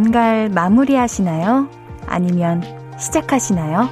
[0.00, 1.68] 뭔가를 마무리하시나요?
[2.06, 2.62] 아니면
[2.98, 3.90] 시작하시나요?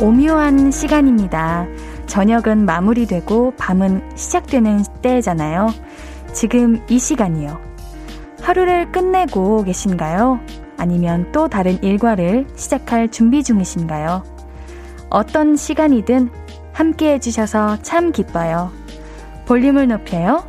[0.00, 1.66] 오묘한 시간입니다.
[2.06, 5.68] 저녁은 마무리되고 밤은 시작되는 때잖아요.
[6.32, 7.60] 지금 이 시간이요.
[8.42, 10.40] 하루를 끝내고 계신가요?
[10.76, 14.22] 아니면 또 다른 일과를 시작할 준비 중이신가요?
[15.10, 16.30] 어떤 시간이든
[16.72, 18.70] 함께 해주셔서 참 기뻐요.
[19.46, 20.44] 볼륨을 높여요.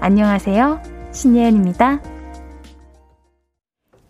[0.00, 0.82] 안녕하세요.
[1.12, 2.00] 신예은입니다.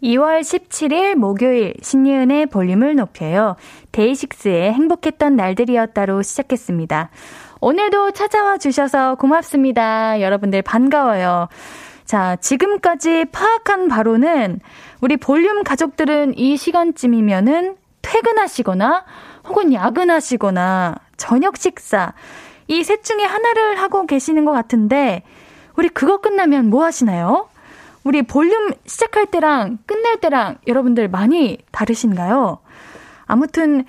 [0.03, 3.55] 2월 17일 목요일 신예은의 볼륨을 높여요.
[3.93, 7.11] 데이식스의 행복했던 날들이었다로 시작했습니다.
[7.61, 10.21] 오늘도 찾아와 주셔서 고맙습니다.
[10.21, 11.49] 여러분들 반가워요.
[12.05, 14.61] 자, 지금까지 파악한 바로는
[15.01, 19.05] 우리 볼륨 가족들은 이 시간쯤이면은 퇴근하시거나
[19.49, 22.13] 혹은 야근하시거나 저녁 식사
[22.69, 25.23] 이 셋 중에 하나를 하고 계시는 것 같은데
[25.77, 27.49] 우리 그거 끝나면 뭐 하시나요?
[28.05, 32.59] 우리 볼륨 시작할 때랑 끝날 때랑 여러분들 많이 다르신가요?
[33.27, 33.85] 아무튼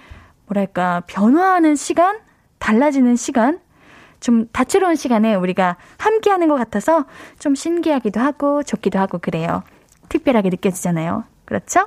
[0.45, 2.19] 뭐랄까 변화하는 시간,
[2.59, 3.59] 달라지는 시간,
[4.23, 7.05] 좀 다채로운 시간에 우리가 함께 하는 것 같아서
[7.39, 9.63] 좀 신기하기도 하고 좋기도 하고 그래요.
[10.07, 11.25] 특별하게 느껴지잖아요.
[11.43, 11.81] 그렇죠?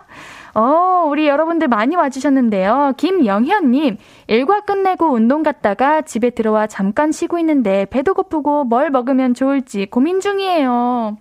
[0.54, 2.92] 어, 우리 여러분들 많이 와주셨는데요.
[2.98, 3.96] 김영현님,
[4.26, 10.20] 일과 끝내고 운동 갔다가 집에 들어와 잠깐 쉬고 있는데 배도 고프고 뭘 먹으면 좋을지 고민
[10.20, 11.16] 중이에요.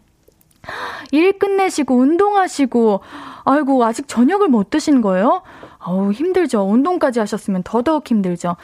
[1.12, 3.02] 일 끝내시고 운동하시고,
[3.46, 5.44] 아이고, 아직 저녁을 못 드신 거예요?
[5.80, 6.62] 어우, 힘들죠.
[6.64, 8.56] 운동까지 하셨으면 더더욱 힘들죠.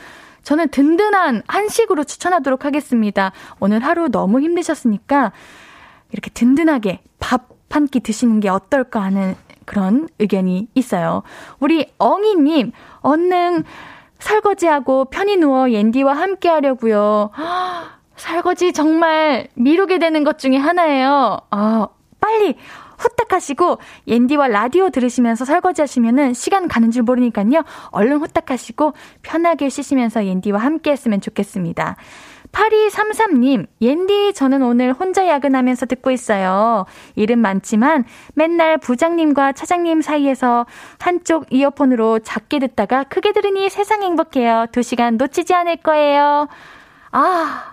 [0.43, 3.31] 저는 든든한 한식으로 추천하도록 하겠습니다.
[3.59, 5.31] 오늘 하루 너무 힘드셨으니까
[6.11, 9.35] 이렇게 든든하게 밥 한 끼 드시는 게 어떨까 하는
[9.65, 11.23] 그런 의견이 있어요.
[11.59, 13.63] 우리 엉이님, 얼른
[14.19, 17.31] 설거지하고 편히 누워 옌디와 함께 하려고요.
[18.17, 21.39] 설거지 정말 미루게 되는 것 중에 하나예요.
[21.49, 21.87] 아,
[22.19, 22.57] 빨리
[23.01, 27.63] 후딱 하시고 옌디와 라디오 들으시면서 설거지 하시면은 시간 가는 줄 모르니까요.
[27.91, 31.97] 얼른 후딱 하시고 편하게 쉬시면서 옌디와 함께 했으면 좋겠습니다.
[32.51, 36.85] 8233님, 옌디, 저는 오늘 혼자 야근하면서 듣고 있어요.
[37.15, 38.03] 일은 많지만
[38.33, 40.65] 맨날 부장님과 차장님 사이에서
[40.99, 44.65] 한쪽 이어폰으로 작게 듣다가 크게 들으니 세상 행복해요.
[44.71, 46.47] 두 시간 놓치지 않을 거예요.
[47.11, 47.70] 아,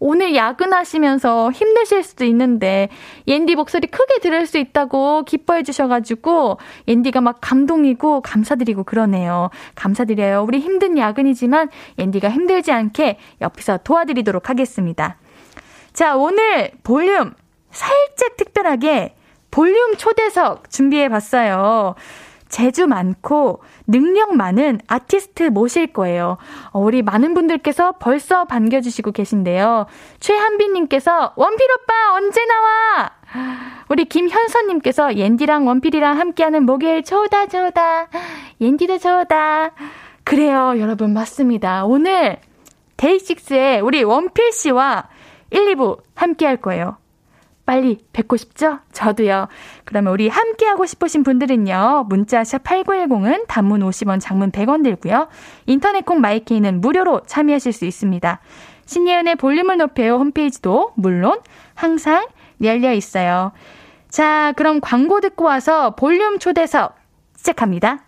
[0.00, 2.88] 오늘 야근하시면서 힘드실 수도 있는데
[3.26, 9.50] 옌디 목소리 크게 들을 수 있다고 기뻐해 주셔가지고 옌디가 막 감동이고 감사드리고 그러네요.
[9.74, 10.44] 감사드려요.
[10.46, 15.16] 우리 힘든 야근이지만 옌디가 힘들지 않게 옆에서 도와드리도록 하겠습니다.
[15.92, 17.34] 자, 오늘 볼륨
[17.70, 19.16] 살짝 특별하게
[19.50, 21.94] 볼륨 초대석 준비해 봤어요.
[22.48, 26.38] 재주 많고 능력 많은 아티스트 모실 거예요.
[26.70, 29.86] 어, 우리 많은 분들께서 벌써 반겨주시고 계신데요.
[30.20, 33.10] 최한빈님께서 원필 오빠 언제 나와?
[33.88, 38.08] 우리 김현선님께서 옌디랑 원필이랑 함께하는 목요일 좋다 좋다.
[38.60, 39.72] 옌디도 좋다.
[40.24, 41.84] 그래요, 여러분 맞습니다.
[41.84, 42.38] 오늘
[42.96, 45.08] 데이식스의 우리 원필 씨와
[45.50, 46.96] 1, 2부 함께 할 거예요.
[47.68, 48.78] 빨리 뵙고 싶죠?
[48.92, 49.46] 저도요.
[49.84, 52.06] 그러면 우리 함께 하고 싶으신 분들은요.
[52.08, 55.28] 문자샵 8910은 단문 50원, 장문 100원 들고요.
[55.66, 58.40] 인터넷 콩 마이케이는 무료로 참여하실 수 있습니다.
[58.86, 61.40] 신예은의 볼륨을 높여요 홈페이지도 물론
[61.74, 62.26] 항상
[62.62, 63.52] 열려 있어요.
[64.08, 66.96] 자, 그럼 광고 듣고 와서 볼륨 초대석
[67.36, 68.07] 시작합니다.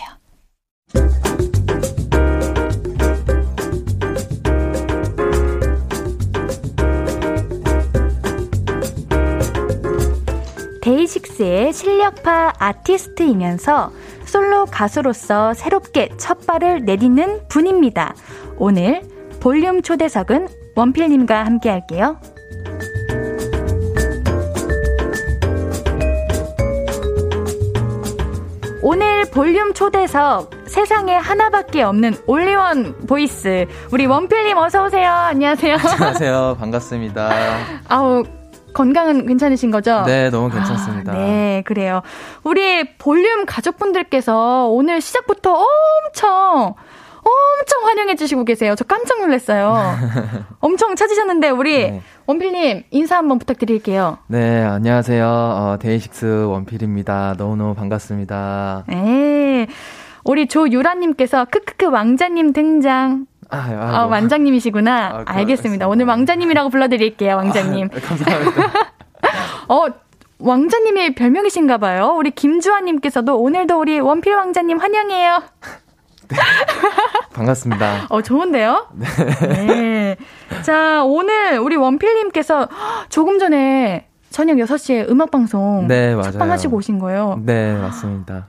[11.01, 13.91] 데이식스의 실력파 아티스트이면서
[14.25, 18.13] 솔로 가수로서 새롭게 첫 발을 내딛는 분입니다.
[18.57, 19.01] 오늘
[19.39, 22.17] 볼륨 초대석은 원필님과 함께 할게요.
[28.83, 35.09] 오늘 볼륨 초대석 세상에 하나밖에 없는 only one voice 우리 원필님 어서 오세요.
[35.09, 35.77] 안녕하세요.
[35.77, 36.57] 안녕하세요.
[36.59, 37.31] 반갑습니다.
[37.87, 38.23] 아우
[38.73, 40.03] 건강은 괜찮으신 거죠?
[40.05, 41.13] 네, 너무 괜찮습니다.
[41.13, 42.01] 아, 네, 그래요.
[42.43, 46.75] 우리 볼륨 가족분들께서 오늘 시작부터 엄청
[47.23, 48.73] 엄청 환영해 주시고 계세요.
[48.75, 49.75] 저 깜짝 놀랐어요.
[50.59, 52.01] 엄청 찾으셨는데 우리 네.
[52.25, 54.17] 원필님 인사 한번 부탁드릴게요.
[54.27, 55.25] 네, 안녕하세요.
[55.27, 57.35] 어, 데이식스 원필입니다.
[57.37, 58.85] 너무너무 반갑습니다.
[58.87, 59.67] 네.
[60.23, 63.27] 우리 조유라님께서 크크크 왕자님 등장.
[63.51, 65.07] 아, 아, 왕자님이시구나.
[65.07, 65.87] 아, 알겠습니다.
[65.87, 67.89] 오늘 왕자님이라고 불러드릴게요, 왕자님.
[67.93, 68.61] 아, 감사합니다.
[69.67, 69.85] 어,
[70.39, 72.15] 왕자님의 별명이신가 봐요.
[72.17, 75.43] 우리 김주환님께서도 오늘도 우리 원필 왕자님 환영해요.
[76.29, 76.37] 네.
[77.33, 78.07] 반갑습니다.
[78.09, 78.87] 어, 좋은데요?
[78.93, 79.47] 네.
[79.47, 80.17] 네.
[80.63, 82.69] 자, 오늘 우리 원필님께서
[83.09, 86.27] 조금 전에 저녁 6시에 음악방송 네, 맞아요.
[86.27, 87.39] 합방하시고 오신 거예요.
[87.43, 88.47] 네, 맞습니다.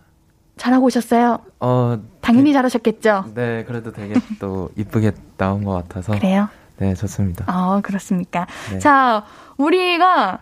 [0.56, 1.38] 잘하고 오셨어요?
[1.60, 3.24] 어, 당연히 네, 잘하셨겠죠?
[3.34, 6.12] 네, 그래도 되게 또 이쁘게 나온 것 같아서.
[6.12, 6.48] 그래요?
[6.78, 7.44] 네, 좋습니다.
[7.48, 8.46] 아, 그렇습니까?
[8.70, 8.78] 네.
[8.78, 9.24] 자,
[9.56, 10.40] 우리가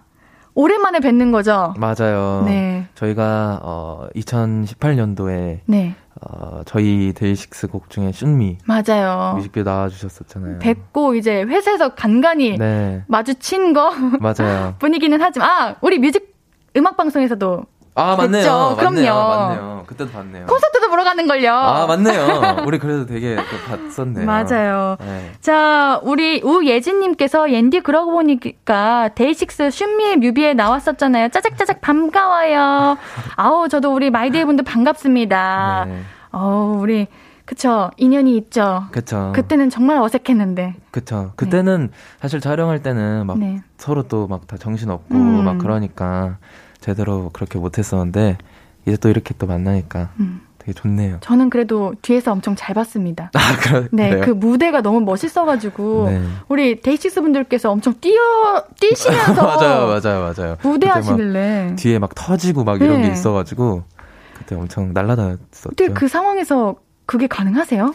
[0.55, 1.75] 오랜만에 뵙는 거죠?
[1.79, 2.43] 맞아요.
[2.45, 2.87] 네.
[2.95, 5.95] 저희가 어 2018년도에 네.
[6.21, 9.35] 어 저희 데이식스 곡 중에 Shoot Me 맞아요.
[9.37, 10.59] 뮤직비디오 나와 주셨었잖아요.
[10.59, 13.05] 뵙고 이제 회사에서 간간히 네.
[13.07, 14.75] 마주친 거 맞아요.
[14.81, 16.37] 분위기는 하지만 아, 우리 뮤직
[16.77, 18.75] 음악 방송에서도 아, 맞네요.
[18.79, 18.95] 그럼요.
[18.97, 19.15] 맞네요.
[19.15, 19.85] 맞네요.
[19.87, 20.47] 그때도 봤네요.
[20.47, 21.53] 콘서트도 보러 가는 걸요.
[21.55, 22.59] 아, 맞네요.
[22.67, 23.37] 우리 그래도 되게
[23.69, 24.25] 봤었네요.
[24.27, 24.97] 맞아요.
[25.01, 25.33] 네.
[25.41, 31.29] 자, 우리 우예진님께서 옌디 그러고 보니까 데이식스 Shoot Me의 뮤비에 나왔었잖아요.
[31.31, 32.97] 짜작짜작 반가워요.
[33.37, 35.85] 아우, 저도 우리 마이데이 분들 반갑습니다.
[35.89, 36.01] 네.
[36.33, 37.09] 어 우리
[37.45, 37.91] 그쵸.
[37.97, 38.85] 인연이 있죠.
[38.93, 39.33] 그쵸.
[39.35, 40.75] 그때는 정말 어색했는데.
[40.93, 41.33] 그쵸.
[41.35, 41.97] 그때는 네.
[42.21, 43.61] 사실 촬영할 때는 막 네.
[43.77, 45.45] 서로 또 막 다 정신 없고 음.
[45.45, 46.37] 막 그러니까
[46.81, 48.39] 제대로 그렇게 못했었는데
[48.87, 50.41] 이제 또 이렇게 또 만나니까 음.
[50.59, 51.19] 되게 좋네요.
[51.21, 53.31] 저는 그래도 뒤에서 엄청 잘 봤습니다.
[53.35, 54.25] 아, 그래, 네, 그래요?
[54.25, 56.23] 그 무대가 너무 멋있어가지고 네.
[56.49, 58.21] 우리 데이식스 분들께서 엄청 뛰어
[58.79, 60.57] 뛰시면서 맞아요, 맞아요, 맞아요.
[60.63, 63.09] 무대 하시길래 뒤에 막 터지고 막 이런 네.
[63.09, 63.85] 게 있어가지고
[64.37, 65.71] 그때 엄청 날라다녔었죠.
[65.77, 66.77] 근데 그 상황에서
[67.07, 67.95] 그게 가능하세요?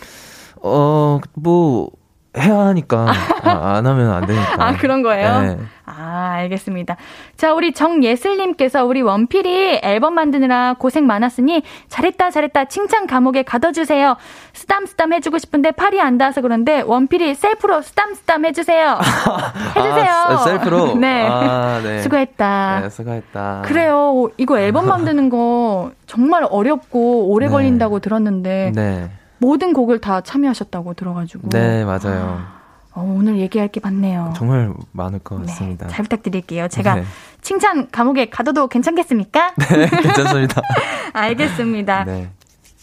[0.62, 1.92] 어, 뭐
[2.38, 3.08] 해야 하니까
[3.44, 4.56] 아, 안 하면 안 되니까.
[4.58, 5.42] 아 그런 거예요?
[5.42, 5.58] 네.
[5.86, 6.98] 아 알겠습니다.
[7.38, 14.18] 자 우리 정예슬님께서 우리 원필이 앨범 만드느라 고생 많았으니 잘했다 잘했다 칭찬 감옥에 가둬주세요.
[14.54, 19.00] 쓰담쓰담 해주고 싶은데 팔이 안 닿아서 그런데 원필이 셀프로 쓰담쓰담 해주세요.
[19.76, 20.12] 해주세요.
[20.12, 20.96] 아, 셀프로.
[20.98, 21.28] 네.
[21.30, 22.02] 아, 네.
[22.02, 22.80] 수고했다.
[22.82, 23.64] 네, 수고했다.
[23.66, 24.30] 그래요.
[24.38, 27.52] 이거 앨범 만드는 거 정말 어렵고 오래 네.
[27.52, 28.72] 걸린다고 들었는데.
[28.74, 29.10] 네.
[29.38, 31.50] 모든 곡을 다 참여하셨다고 들어가지고.
[31.50, 32.55] 네, 맞아요.
[32.96, 34.34] 어, 오늘 얘기할 게 많네요.
[34.38, 35.88] 정말 많을 것 네, 같습니다.
[35.88, 36.70] 네, 잘 부탁드릴게요.
[36.70, 37.04] 제가 네.
[37.42, 39.54] 칭찬 감옥에 가둬도 괜찮겠습니까?
[39.70, 40.62] 네, 괜찮습니다.
[41.12, 42.06] 알겠습니다.
[42.06, 42.30] 네.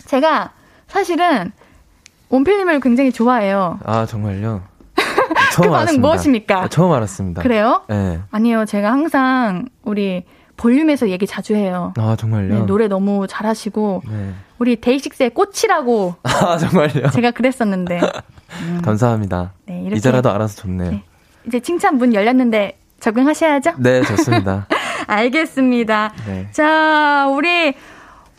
[0.04, 0.50] 제가
[0.86, 1.50] 사실은
[2.28, 3.78] 온필님을 굉장히 좋아해요.
[3.84, 4.62] 아, 정말요?
[5.54, 6.62] 처음 그 반응 무엇입니까?
[6.64, 7.42] 아, 처음 알았습니다.
[7.42, 7.82] 그래요?
[7.88, 8.20] 네.
[8.30, 10.24] 아니요, 제가 항상 우리
[10.62, 11.92] 볼륨에서 얘기 자주 해요.
[11.98, 12.54] 아, 정말요?
[12.54, 14.32] 네, 노래 너무 잘하시고, 네.
[14.58, 16.14] 우리 데이식스의 꽃이라고.
[16.22, 17.10] 아, 정말요?
[17.10, 18.00] 제가 그랬었는데.
[18.60, 18.80] 음.
[18.84, 19.54] 감사합니다.
[19.66, 19.90] 네.
[19.92, 20.90] 이제라도 알아서 좋네요.
[20.92, 21.04] 네.
[21.48, 23.72] 이제 칭찬 문 열렸는데 적응하셔야죠?
[23.78, 24.68] 네, 좋습니다.
[25.08, 26.12] 알겠습니다.
[26.26, 26.46] 네.
[26.52, 27.74] 자, 우리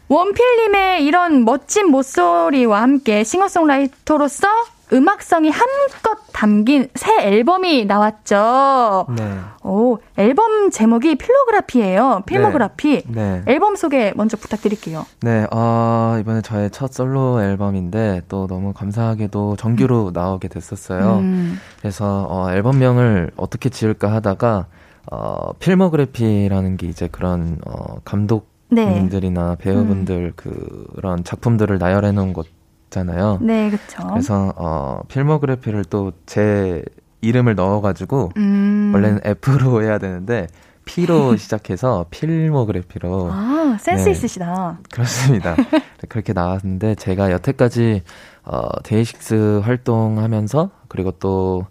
[0.07, 4.47] 원필님의 이런 멋진 목소리와 함께 싱어송라이터로서
[4.93, 9.07] 음악성이 한껏 담긴 새 앨범이 나왔죠.
[9.17, 9.37] 네.
[9.63, 12.23] 오, 앨범 제목이 필로그라피예요.
[12.25, 13.03] 필모그라피.
[13.07, 13.41] 네.
[13.45, 13.51] 네.
[13.51, 15.05] 앨범 소개 먼저 부탁드릴게요.
[15.21, 20.13] 네, 어, 이번에 저의 첫 솔로 앨범인데 또 너무 감사하게도 정규로 음.
[20.13, 21.17] 나오게 됐었어요.
[21.17, 21.59] 음.
[21.79, 24.67] 그래서 어, 앨범명을 어떻게 지을까 하다가
[25.11, 29.63] 어, 필모그래피라는 게 이제 그런 어, 감독님들이나 네.
[29.63, 30.85] 배우분들 음.
[30.95, 32.47] 그런 작품들을 나열해 놓은 것
[32.93, 33.39] 잖아요.
[33.41, 34.07] 네, 그렇죠.
[34.07, 36.83] 그래서 어 필모그래피를 또 제
[37.23, 38.91] 이름을 넣어가지고 음.
[38.93, 40.47] 원래는 F로 해야 되는데
[40.85, 43.29] P로 시작해서 필모그래피로.
[43.31, 44.79] 아, 센스 네, 있으시다.
[44.91, 45.55] 그렇습니다.
[46.09, 48.03] 그렇게 나왔는데 제가 여태까지
[48.43, 51.65] 어 데이식스 활동하면서 그리고 또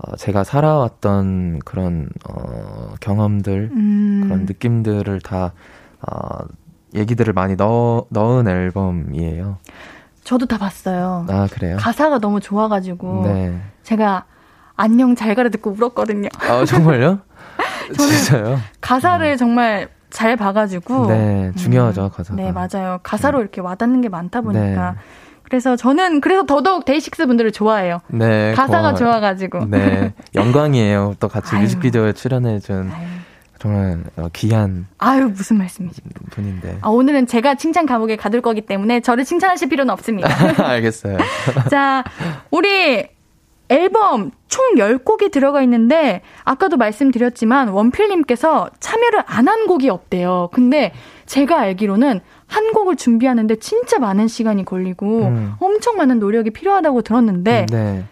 [0.00, 4.20] 어, 제가 살아왔던 그런 어 경험들 음.
[4.24, 5.52] 그런 느낌들을 다
[6.02, 6.44] 어,
[6.94, 9.56] 얘기들을 많이 넣어 넣은 앨범이에요.
[10.28, 11.24] 저도 다 봤어요.
[11.30, 11.78] 아, 그래요?
[11.80, 13.22] 가사가 너무 좋아가지고.
[13.24, 13.58] 네.
[13.82, 14.24] 제가
[14.76, 16.28] 안녕 잘 가라 듣고 울었거든요.
[16.40, 17.20] 아, 정말요?
[17.96, 18.58] 진짜요?
[18.82, 19.36] 가사를 음.
[19.38, 21.06] 정말 잘 봐가지고.
[21.06, 22.36] 네, 중요하죠, 음, 가사가.
[22.42, 22.98] 네, 맞아요.
[23.02, 23.42] 가사로 네.
[23.42, 24.90] 이렇게 와닿는 게 많다 보니까.
[24.90, 24.98] 네.
[25.44, 28.00] 그래서 저는 그래서 더더욱 데이식스 분들을 좋아해요.
[28.08, 28.52] 네.
[28.52, 28.96] 가사가 고마워요.
[28.96, 29.64] 좋아가지고.
[29.70, 30.12] 네.
[30.34, 31.14] 영광이에요.
[31.20, 32.92] 또 같이 뮤직비디오에 출연해준.
[32.94, 33.06] 아유.
[33.58, 36.78] 정말 어, 귀한 아유 무슨 말씀이죠 분인데.
[36.80, 40.28] 아, 오늘은 제가 칭찬 감옥에 가둘 거기 때문에 저를 칭찬하실 필요는 없습니다.
[40.64, 41.18] 알겠어요.
[41.70, 42.04] 자
[42.50, 43.06] 우리
[43.70, 50.48] 앨범 총 10곡이 들어가 있는데 아까도 말씀드렸지만 원필님께서 참여를 안 한 곡이 없대요.
[50.52, 50.92] 근데
[51.26, 55.54] 제가 알기로는 한 곡을 준비하는데 진짜 많은 시간이 걸리고 음.
[55.58, 58.04] 엄청 많은 노력이 필요하다고 들었는데 네.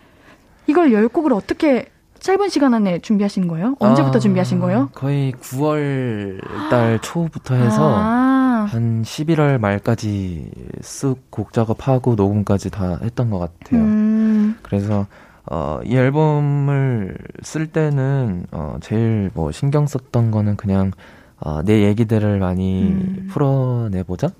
[0.66, 1.86] 이걸 열 곡을 어떻게
[2.26, 3.76] 짧은 시간 안에 준비하신 거예요?
[3.78, 4.90] 언제부터 아, 준비하신 거예요?
[4.95, 6.40] 거의 9월
[6.71, 8.66] 달 초부터 해서 아.
[8.68, 13.80] 한 11월 말까지 쓱 곡 작업하고 녹음까지 다 했던 것 같아요.
[13.80, 14.59] 음.
[14.62, 15.06] 그래서
[15.49, 20.90] 어, 이 앨범을 쓸 때는 어, 제일 뭐 신경 썼던 거는 그냥
[21.38, 23.28] 어, 내 얘기들을 많이 음.
[23.30, 24.30] 풀어내보자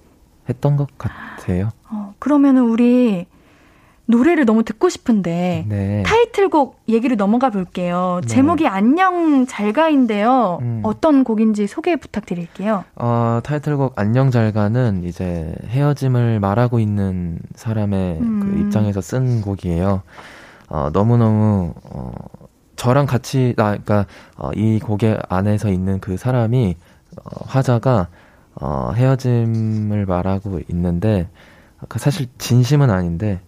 [0.49, 1.69] 했던 것 같아요.
[1.89, 3.27] 어, 그러면은 우리
[4.07, 6.03] 노래를 너무 듣고 싶은데 네.
[6.05, 8.21] 타이틀곡 얘기를 넘어가 볼게요.
[8.23, 8.29] 네.
[8.29, 10.59] 제목이 안녕 잘가인데요.
[10.63, 10.81] 음.
[10.85, 12.85] 어떤 곡인지 소개 부탁드릴게요.
[12.95, 18.41] 어, 타이틀곡 안녕 잘가는 이제 헤어짐을 말하고 있는 사람의 음.
[18.41, 20.03] 그 입장에서 쓴 곡이에요.
[20.69, 22.13] 어, 너무너무 어,
[22.77, 26.77] 저랑 같이 나 그러니까 어, 이 곡의 안에서 있는 그 사람이
[27.17, 28.09] 어, 화자가
[28.55, 31.29] 어, 헤어짐을 말하고 있는데
[31.89, 33.41] 그 사실 진심은 아닌데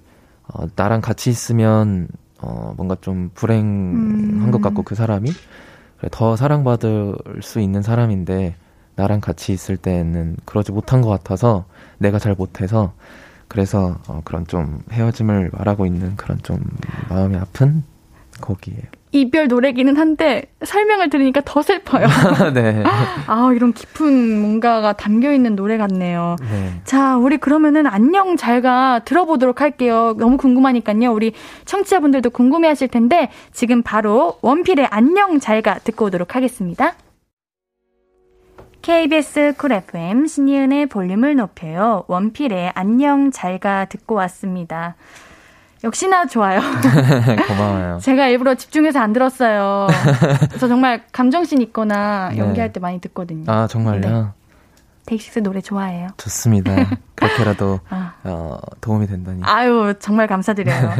[0.53, 2.09] 어, 나랑 같이 있으면
[2.41, 4.51] 어, 뭔가 좀 불행한 음.
[4.51, 5.31] 것 같고 그 사람이
[6.11, 8.55] 더 사랑받을 수 있는 사람인데
[8.95, 11.65] 나랑 같이 있을 때는 그러지 못한 것 같아서
[11.99, 12.93] 내가 잘 못해서
[13.49, 16.63] 그래서 어, 그런 좀 헤어짐을 말하고 있는 그런 좀
[17.09, 17.83] 마음이 아픈
[18.41, 18.83] 곡이에요.
[19.13, 22.07] 이별 노래기는 한데 설명을 들으니까 더 슬퍼요.
[22.53, 22.83] 네.
[23.27, 26.37] 아, 이런 깊은 뭔가가 담겨 있는 노래 같네요.
[26.41, 26.81] 네.
[26.85, 30.15] 자, 우리 그러면은 안녕 잘가 들어보도록 할게요.
[30.19, 31.13] 너무 궁금하니까요.
[31.13, 31.33] 우리
[31.65, 36.95] 청취자분들도 궁금해 하실 텐데 지금 바로 원필의 안녕 잘가 듣고 오도록 하겠습니다.
[38.83, 42.05] KBS 쿨 FM 신예은의 볼륨을 높여요.
[42.07, 44.97] 원필의 안녕 잘가 듣고 왔습니다.
[45.85, 46.61] 역시나 좋아요.
[47.47, 47.99] 고마워요.
[48.03, 49.87] 제가 일부러 집중해서 안 들었어요.
[50.49, 52.39] 그래서 정말 감정씬 있거나 네.
[52.39, 53.45] 연기할 때 많이 듣거든요.
[53.51, 54.01] 아, 정말요?
[54.01, 54.25] 네.
[55.07, 56.09] 데이식스 노래 좋아해요.
[56.17, 56.75] 좋습니다.
[57.15, 58.15] 그렇게라도 아.
[58.25, 59.41] 어, 도움이 된다니.
[59.45, 60.93] 아유, 정말 감사드려요.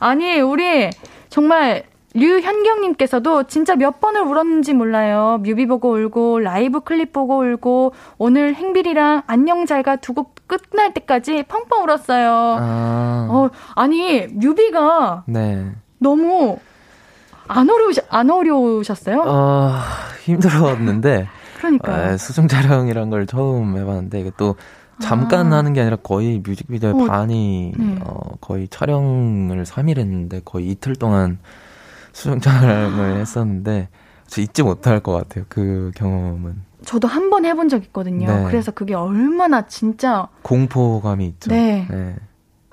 [0.00, 0.90] 아니, 우리
[1.28, 5.38] 정말 류현경님께서도 진짜 몇 번을 울었는지 몰라요.
[5.42, 11.44] 뮤비 보고 울고, 라이브 클립 보고 울고, 오늘 행빌이랑 안녕 잘가 두 곡 끝날 때까지
[11.44, 12.30] 펑펑 울었어요.
[12.60, 13.28] 아.
[13.30, 15.72] 어, 아니, 뮤비가 네.
[15.98, 16.58] 너무
[17.48, 19.22] 안 어려우셨, 안 어려우셨어요?
[19.26, 19.72] 어,
[20.24, 21.28] 힘들었는데.
[21.58, 24.56] 그러니까 수중 촬영이란 걸 처음 해봤는데, 이게 또
[25.00, 25.58] 잠깐 아.
[25.58, 27.98] 하는 게 아니라 거의 뮤직비디오 어, 반이, 네.
[28.04, 31.38] 어, 거의 촬영을 3일 했는데 거의 이틀 동안
[32.12, 33.88] 촬영을 했었는데,
[34.26, 36.62] 저 잊지 못할 것 같아요, 그 경험은.
[36.84, 38.26] 저도 한 번 해본 적 있거든요.
[38.26, 38.44] 네.
[38.48, 41.50] 그래서 그게 얼마나 진짜 공포감이 있죠.
[41.50, 41.86] 네.
[41.90, 42.16] 네.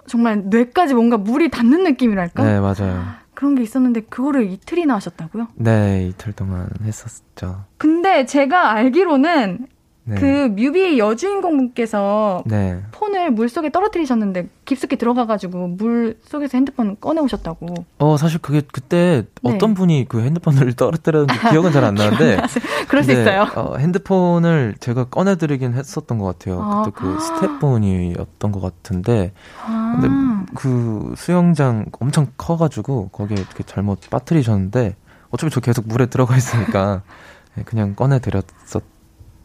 [0.07, 2.43] 정말 뇌까지 뭔가 물이 닿는 느낌이랄까?
[2.43, 3.03] 네, 맞아요.
[3.35, 5.47] 그런 게 있었는데 그거를 이틀이나 하셨다고요?
[5.55, 7.65] 네, 이틀 동안 했었죠.
[7.77, 9.67] 근데 제가 알기로는
[10.09, 10.15] 네.
[10.15, 10.25] 그
[10.55, 12.81] 뮤비 여주인공분께서 네.
[12.91, 17.67] 폰을 물 속에 떨어뜨리셨는데 깊숙이 들어가가지고 물 속에서 핸드폰 꺼내 오셨다고.
[17.99, 19.53] 어 사실 그게 그때 네.
[19.53, 22.41] 어떤 분이 그 핸드폰을 떨어뜨렸는지 기억은 잘 안 나는데.
[22.89, 23.47] 그럴 수 있어요.
[23.55, 26.61] 어, 핸드폰을 제가 꺼내드리긴 했었던 것 같아요.
[26.61, 26.83] 아.
[26.83, 29.31] 그때 그 스태프분이었던 것 같은데.
[29.65, 29.97] 아.
[30.01, 34.95] 근데 그 수영장 엄청 커가지고 거기에 이렇게 잘못 빠뜨리셨는데
[35.29, 37.03] 어차피 저 계속 물에 들어가 있으니까
[37.65, 38.83] 그냥 꺼내드렸었.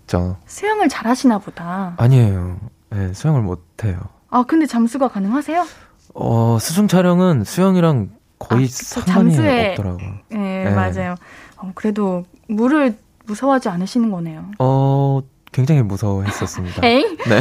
[0.05, 0.37] 있죠.
[0.47, 1.95] 수영을 잘 하시나 보다.
[1.97, 2.59] 아니에요.
[2.91, 3.99] 네, 수영을 못 해요.
[4.31, 5.67] 아, 근데 잠수가 가능하세요?
[6.15, 10.09] 어, 수중 촬영은 수영이랑 거의 아, 상관이 잠수에, 없더라고요.
[10.31, 11.15] 네, 네, 맞아요.
[11.57, 12.97] 어, 그래도 물을
[13.27, 14.45] 무서워하지 않으시는 거네요.
[14.59, 15.21] 어,
[15.53, 16.83] 굉장히 무서워했었습니다.
[16.87, 17.17] 에잉?
[17.29, 17.39] 네.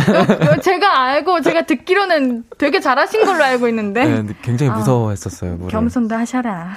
[0.48, 4.22] 어, 제가 알고 제가 듣기로는 되게 잘하신 걸로 알고 있는데.
[4.22, 5.56] 네, 굉장히 아, 무서워했었어요.
[5.56, 5.72] 물을.
[5.72, 6.74] 겸손도 하셔라.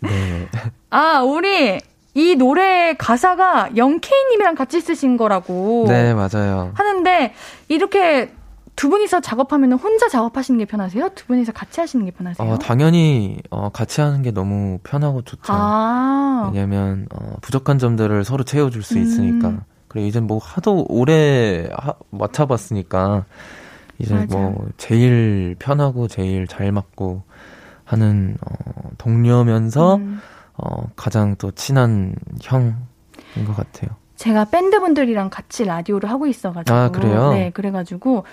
[0.00, 0.48] 네.
[0.90, 1.80] 아, 우리
[2.14, 5.86] 이 노래 가사가 영케이님이랑 같이 쓰신 거라고.
[5.88, 6.70] 네, 맞아요.
[6.74, 7.34] 하는데,
[7.68, 8.32] 이렇게
[8.76, 11.10] 두 분이서 작업하면 혼자 작업하시는 게 편하세요?
[11.16, 12.48] 두 분이서 같이 하시는 게 편하세요?
[12.48, 15.52] 어, 당연히, 어, 같이 하는 게 너무 편하고 좋죠.
[15.52, 16.50] 아.
[16.52, 19.48] 왜냐면, 어, 부족한 점들을 서로 채워줄 수 있으니까.
[19.48, 19.60] 음.
[19.88, 23.24] 그리고 이제 뭐 하도 오래 하, 맡아봤으니까,
[23.98, 24.36] 이제 맞아.
[24.38, 27.22] 뭐, 제일 편하고 제일 잘 맞고
[27.84, 30.20] 하는, 어, 동료면서, 음.
[30.56, 32.74] 어, 가장 또 친한 형인
[33.46, 33.96] 것 같아요.
[34.16, 36.76] 제가 밴드 분들이랑 같이 라디오를 하고 있어가지고.
[36.76, 37.32] 아, 그래요?
[37.32, 38.24] 네, 그래가지고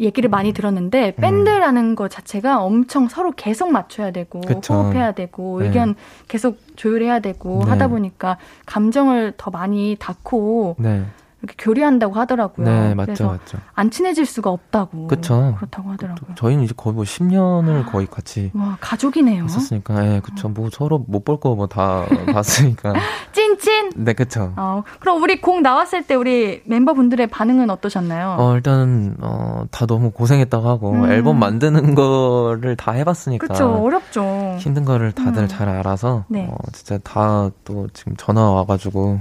[0.00, 1.20] 얘기를 많이 들었는데, 음.
[1.20, 1.94] 밴드라는 음.
[1.94, 4.74] 것 자체가 엄청 서로 계속 맞춰야 되고, 그쵸.
[4.74, 5.66] 호흡해야 되고, 네.
[5.66, 5.94] 의견
[6.28, 7.70] 계속 조율해야 되고, 네.
[7.70, 11.04] 하다 보니까 감정을 더 많이 닿고, 네.
[11.42, 12.64] 이렇게 교류한다고 하더라고요.
[12.64, 13.58] 네, 맞죠, 맞죠.
[13.74, 15.08] 안 친해질 수가 없다고.
[15.08, 15.54] 그쵸.
[15.56, 16.36] 그렇다고 하더라고요.
[16.36, 18.52] 저희는 이제 거의 뭐 10년을 거의 같이.
[18.54, 19.44] 와, 가족이네요.
[19.44, 20.48] 했었으니까, 예, 그쵸.
[20.48, 22.92] 뭐 서로 못 볼 거 뭐 다 봤으니까.
[23.32, 23.90] 찐찐 찐?
[24.04, 24.52] 네, 그쵸.
[24.56, 28.36] 어, 그럼 우리 곡 나왔을 때 우리 멤버분들의 반응은 어떠셨나요?
[28.38, 31.10] 어, 일단, 어, 다 너무 고생했다고 하고, 음.
[31.10, 33.46] 앨범 만드는 거를 다 해 봤으니까.
[33.48, 34.56] 그쵸, 어렵죠.
[34.60, 35.48] 힘든 거를 다들 음.
[35.48, 36.46] 잘 알아서, 네.
[36.50, 39.20] 어, 진짜 다 또 지금 전화 와 가지고,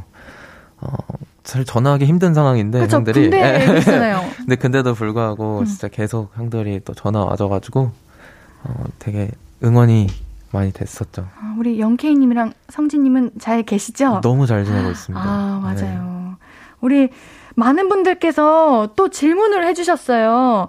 [0.82, 0.94] 어,
[1.44, 4.22] 사실 전화하기 힘든 상황인데 그쵸, 형들이 군대 있잖아요.
[4.38, 5.66] 근데 근데도 불구하고 음.
[5.66, 7.92] 진짜 계속 형들이 또 전화 와줘가지고
[8.64, 9.32] 어, 되게
[9.64, 10.08] 응원이
[10.52, 11.28] 많이 됐었죠.
[11.40, 14.22] 아, 우리 영케이님이랑 성진님은 잘 계시죠?
[14.22, 15.24] 너무 잘 지내고 있습니다.
[15.24, 16.38] 아 맞아요.
[16.40, 16.46] 네.
[16.82, 17.10] 우리
[17.56, 20.68] 많은 분들께서 또 질문을 해주셨어요.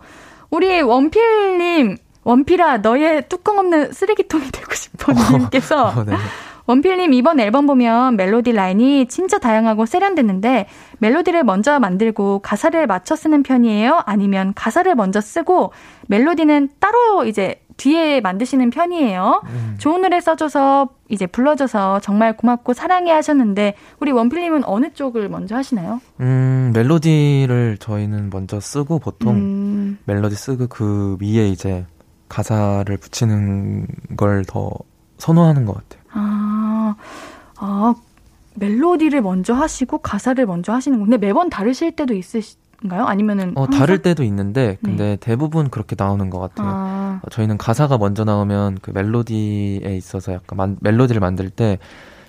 [0.50, 6.14] 우리 원필님 원필아 너의 뚜껑 없는 쓰레기통이 되고 싶어 님께서 어, 네.
[6.66, 10.66] 원필님 이번 앨범 보면 멜로디 라인이 진짜 다양하고 세련됐는데
[10.98, 14.02] 멜로디를 먼저 만들고 가사를 맞춰 쓰는 편이에요?
[14.06, 15.72] 아니면 가사를 먼저 쓰고
[16.08, 19.42] 멜로디는 따로 이제 뒤에 만드시는 편이에요.
[19.46, 19.74] 음.
[19.78, 26.00] 좋은 노래 써줘서 이제 불러줘서 정말 고맙고 사랑해 하셨는데 우리 원필님은 어느 쪽을 먼저 하시나요?
[26.20, 29.98] 음 멜로디를 저희는 먼저 쓰고 보통 음.
[30.04, 31.84] 멜로디 쓰고 그 위에 이제
[32.28, 34.70] 가사를 붙이는 걸 더
[35.18, 36.01] 선호하는 것 같아요.
[36.12, 36.94] 아,
[37.56, 37.94] 아,
[38.54, 43.04] 멜로디를 먼저 하시고 가사를 먼저 하시는 건데 매번 다르실 때도 있으신가요?
[43.04, 45.16] 아니면은 어, 다를 때도 있는데 근데 네.
[45.16, 46.68] 대부분 그렇게 나오는 것 같아요.
[46.68, 47.20] 아.
[47.22, 51.78] 어, 저희는 가사가 먼저 나오면 그 멜로디에 있어서 약간 만, 멜로디를 만들 때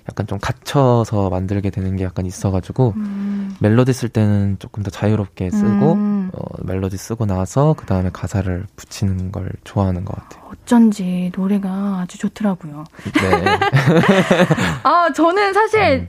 [0.08, 3.56] 약간 좀 갇혀서 만들게 되는 게 약간 있어가지고 음.
[3.60, 6.30] 멜로디 쓸 때는 조금 더 자유롭게 쓰고 음.
[6.34, 10.44] 어, 멜로디 쓰고 나서 그 다음에 가사를 붙이는 걸 좋아하는 것 같아요.
[10.52, 12.84] 어쩐지 노래가 아주 좋더라고요.
[13.14, 13.58] 네.
[14.84, 16.08] 아 저는 사실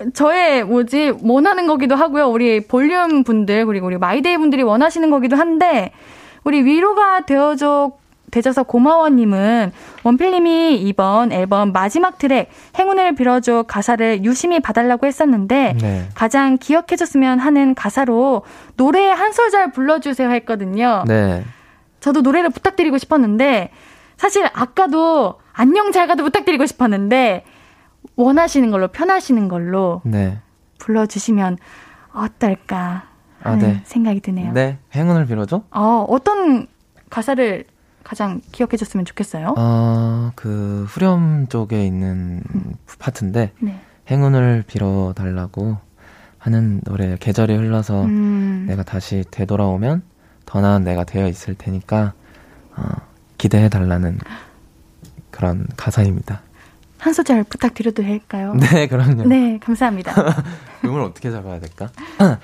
[0.00, 0.12] 음.
[0.12, 2.28] 저의 뭐지 원하는 거기도 하고요.
[2.28, 5.90] 우리 볼륨 분들 그리고 우리 마이데이 분들이 원하시는 거기도 한데
[6.44, 7.92] 우리 위로가 되어줘
[8.30, 16.08] 되져서 고마워님은 원필님이 이번 앨범 마지막 트랙 행운을 빌어줘 가사를 유심히 봐달라고 했었는데 네.
[16.14, 18.42] 가장 기억해줬으면 하는 가사로
[18.76, 21.04] 노래 한 소절 불러주세요 했거든요.
[21.06, 21.44] 네.
[22.00, 23.70] 저도 노래를 부탁드리고 싶었는데
[24.16, 27.44] 사실 아까도 안녕 잘 가도 부탁드리고 싶었는데
[28.16, 30.38] 원하시는 걸로 편하시는 걸로 네.
[30.78, 31.58] 불러주시면
[32.12, 33.04] 어떨까
[33.40, 33.80] 하는 아, 네.
[33.84, 34.52] 생각이 드네요.
[34.52, 35.62] 네, 행운을 빌어줘.
[35.70, 36.66] 어, 어떤
[37.10, 37.64] 가사를
[38.06, 39.54] 가장 기억해줬으면 좋겠어요?
[39.58, 42.74] 어, 그 후렴 쪽에 있는 음.
[43.00, 43.80] 파트인데 네.
[44.08, 45.76] 행운을 빌어 달라고
[46.38, 48.66] 하는 노래 계절이 흘러서 음.
[48.68, 50.02] 내가 다시 되돌아오면
[50.44, 52.12] 더 나은 내가 되어 있을 테니까
[52.76, 52.84] 어,
[53.38, 54.20] 기대해 달라는
[55.32, 56.42] 그런 가사입니다.
[56.98, 58.54] 한 소절 부탁드려도 될까요?
[58.54, 59.24] 네, 그럼요.
[59.24, 60.12] 네, 감사합니다.
[60.86, 61.90] 음을 어떻게 잡아야 될까?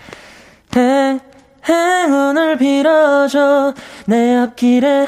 [1.68, 3.74] 행운을 빌어줘.
[4.06, 5.06] 내 앞길에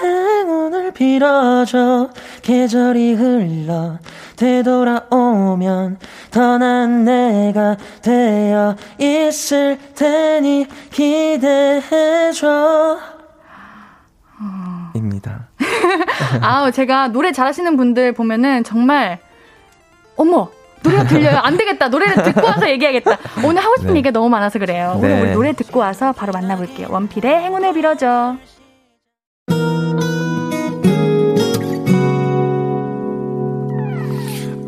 [0.00, 2.10] 행운을 빌어줘.
[2.42, 3.98] 계절이 흘러
[4.36, 5.98] 되돌아오면
[6.30, 12.46] 더 난 내가 되어 있을 테니 기대해줘.
[14.94, 15.48] 입니다.
[16.40, 19.18] 아, 제가 노래 잘하시는 분들 보면은 정말
[20.16, 20.50] 어머
[20.82, 21.38] 노래가 들려요.
[21.38, 21.88] 안 되겠다.
[21.88, 23.18] 노래를 듣고 와서 얘기하겠다.
[23.44, 23.98] 오늘 하고 싶은 네.
[23.98, 24.98] 얘기가 너무 많아서 그래요.
[25.00, 25.12] 네.
[25.12, 26.88] 오늘 우리 노래 듣고 와서 바로 만나볼게요.
[26.90, 28.36] 원필의 행운을 빌어줘.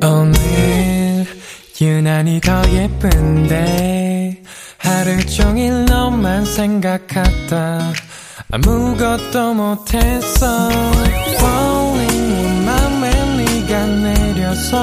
[0.02, 1.26] 오늘
[1.80, 4.42] 유난히 더 예쁜데
[4.78, 7.92] 하루 종일 너만 생각하다
[8.50, 10.70] 아무것도 못했어
[11.34, 14.82] Falling 내 맘에 네가 내려서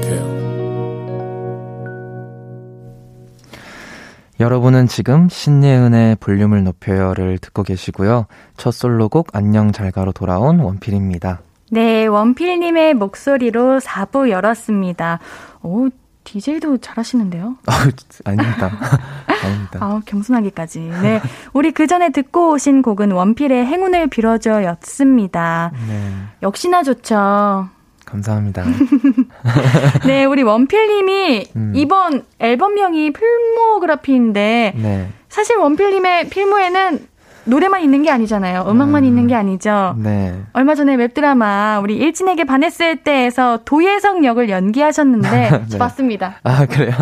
[4.41, 8.25] 여러분은 지금 신예은의 볼륨을 높여요를 듣고 계시고요.
[8.57, 11.41] 첫 솔로곡 안녕 잘가로 돌아온 원필입니다.
[11.69, 15.19] 네, 원필님의 목소리로 4부 열었습니다.
[15.61, 15.89] 오,
[16.23, 17.55] DJ도 잘하시는데요?
[17.67, 17.87] 아,
[18.25, 18.71] 아닙니다.
[19.43, 19.79] 아닙니다.
[19.79, 20.79] 아, 겸손하기까지.
[21.03, 21.21] 네.
[21.53, 25.71] 우리 그 전에 듣고 오신 곡은 원필의 행운을 빌어줘 였습니다.
[25.87, 26.11] 네.
[26.41, 27.69] 역시나 좋죠.
[28.05, 28.63] 감사합니다.
[30.05, 31.73] 네, 우리 원필님이 음.
[31.75, 35.07] 이번 앨범명이 필모그라피인데 네.
[35.29, 37.07] 사실 원필님의 필모에는
[37.45, 38.65] 노래만 있는 게 아니잖아요.
[38.69, 39.07] 음악만 음.
[39.07, 39.95] 있는 게 아니죠.
[39.97, 40.39] 네.
[40.53, 45.77] 얼마 전에 웹드라마 우리 일진에게 반했을 때에서 도예성 역을 연기하셨는데 네.
[45.77, 46.35] 봤습니다.
[46.43, 46.93] 아 그래요?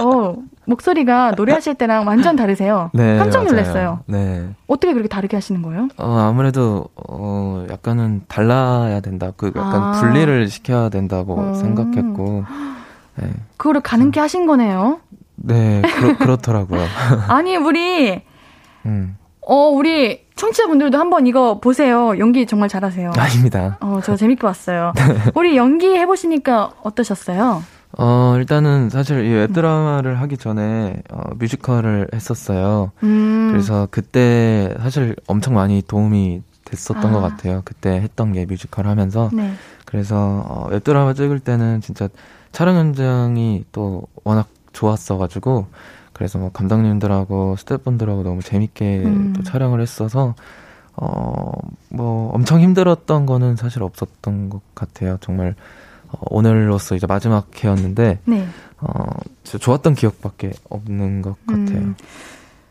[0.00, 2.90] 어 목소리가 노래하실 때랑 완전 다르세요.
[2.94, 4.00] 네, 깜짝 놀랐어요.
[4.06, 4.48] 네.
[4.66, 5.88] 어떻게 그렇게 다르게 하시는 거예요?
[5.96, 9.32] 어, 아무래도 어 약간은 달라야 된다.
[9.36, 9.92] 그 약간 아.
[9.92, 11.54] 분리를 시켜야 된다고 음.
[11.54, 12.44] 생각했고.
[13.16, 13.30] 네.
[13.56, 15.00] 그거를 가능케 하신 거네요.
[15.36, 15.82] 네,
[16.18, 16.80] 그렇, 더라고요
[17.28, 18.22] 아니, 우리
[18.86, 19.16] 음.
[19.40, 22.16] 어, 우리 청취자분들도 한번 이거 보세요.
[22.18, 23.12] 연기 정말 잘하세요.
[23.16, 23.76] 아닙니다.
[23.80, 24.92] 어, 저 재밌게 봤어요.
[25.34, 27.62] 우리 연기 해보시니까 어떠셨어요?
[27.98, 32.92] 어, 일단은 사실 이 웹드라마를 하기 전에 어, 뮤지컬을 했었어요.
[33.02, 33.48] 음.
[33.50, 37.12] 그래서 그때 사실 엄청 많이 도움이 됐었던 아.
[37.12, 37.62] 것 같아요.
[37.64, 39.30] 그때 했던 게 뮤지컬 하면서.
[39.32, 39.52] 네.
[39.84, 42.08] 그래서 어, 웹드라마 찍을 때는 진짜
[42.50, 45.66] 촬영 현장이 또 워낙 좋았어가지고
[46.14, 49.32] 그래서 뭐 감독님들하고 스태프분들하고 너무 재밌게 음.
[49.34, 50.34] 또 촬영을 했어서
[50.94, 51.52] 어,
[51.90, 55.18] 뭐 엄청 힘들었던 거는 사실 없었던 것 같아요.
[55.20, 55.81] 정말 어,
[56.20, 58.46] 오늘로서 이제 마지막 회였는데 네.
[58.80, 59.04] 어,
[59.44, 61.78] 좋았던 기억밖에 없는 것 같아요.
[61.78, 61.94] 음,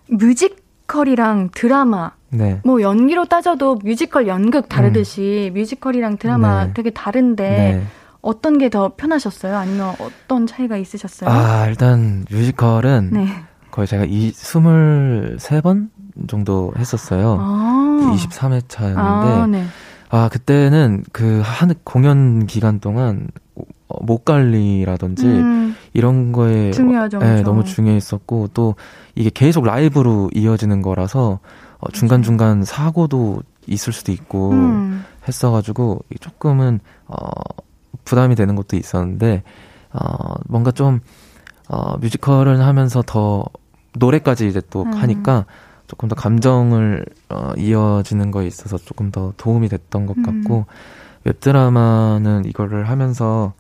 [0.09, 2.59] 뮤지컬이랑 드라마 네.
[2.63, 5.57] 뭐 연기로 따져도 뮤지컬 연극 다르듯이 음.
[5.57, 6.73] 뮤지컬이랑 드라마 네.
[6.73, 7.83] 되게 다른데 네.
[8.21, 9.57] 어떤 게 더 편하셨어요?
[9.57, 11.29] 아니면 어떤 차이가 있으셨어요?
[11.29, 13.27] 아, 일단 뮤지컬은 네.
[13.71, 15.89] 거의 제가 이 23번
[16.27, 17.37] 정도 했었어요.
[17.39, 18.15] 아.
[18.15, 19.65] 23회 차였는데 아, 네.
[20.11, 27.19] 아, 그때는 그 한 공연 기간 동안 어, 목 관리라든지 음, 이런 거에 중요하죠.
[27.19, 28.75] 네, 너무 중요했었고 또
[29.15, 31.39] 이게 계속 라이브로 이어지는 거라서
[31.79, 35.03] 어, 중간 중간 사고도 있을 수도 있고 음.
[35.27, 37.15] 했어가지고 조금은 어
[38.05, 39.43] 부담이 되는 것도 있었는데
[39.93, 40.99] 어 뭔가 좀
[41.69, 43.45] 어, 뮤지컬을 하면서 더
[43.97, 44.93] 노래까지 이제 또 음.
[44.93, 45.45] 하니까
[45.91, 50.63] 조금 더 감정을 어, 이어지는 거에 있어서 조금 더 도움이 됐던 것 같고 음.
[51.25, 53.51] 웹드라마는 이거를 하면서는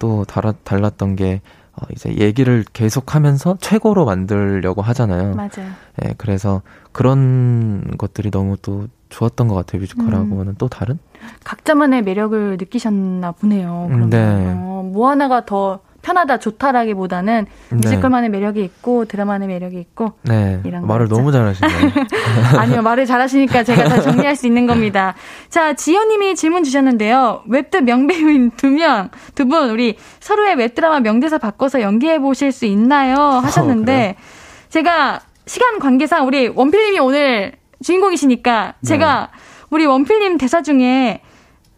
[0.00, 1.42] 또 달아, 달랐던 게
[1.76, 5.36] 어, 이제 얘기를 계속하면서 최고로 만들려고 하잖아요.
[5.36, 5.70] 맞아요.
[6.04, 9.80] 예, 그래서 그런 것들이 너무 또 좋았던 것 같아요.
[9.80, 10.54] 뮤지컬하고는 음.
[10.58, 10.98] 또 다른?
[11.44, 13.86] 각자만의 매력을 느끼셨나 보네요.
[13.86, 14.10] 그러면.
[14.10, 14.54] 네.
[14.56, 15.78] 어, 뭐 하나가 더
[16.10, 17.76] 편하다 좋다라기보다는 네.
[17.76, 20.60] 뮤지컬만의 매력이 있고 드라마의 매력이 있고 네.
[20.64, 21.16] 이런 말을 있죠.
[21.16, 21.92] 너무 잘하시네요.
[22.58, 25.14] 아니요 말을 잘하시니까 제가 다 정리할 수 있는 겁니다.
[25.48, 27.42] 자 지연님이 질문 주셨는데요.
[27.46, 33.14] 웹드 명배우인 두 명 두 분 우리 서로의 웹드라마 명대사 바꿔서 연기해 보실 수 있나요?
[33.16, 34.22] 하셨는데 어,
[34.68, 39.38] 제가 시간 관계상 우리 원필님이 오늘 주인공이시니까 제가 네.
[39.70, 41.20] 우리 원필님 대사 중에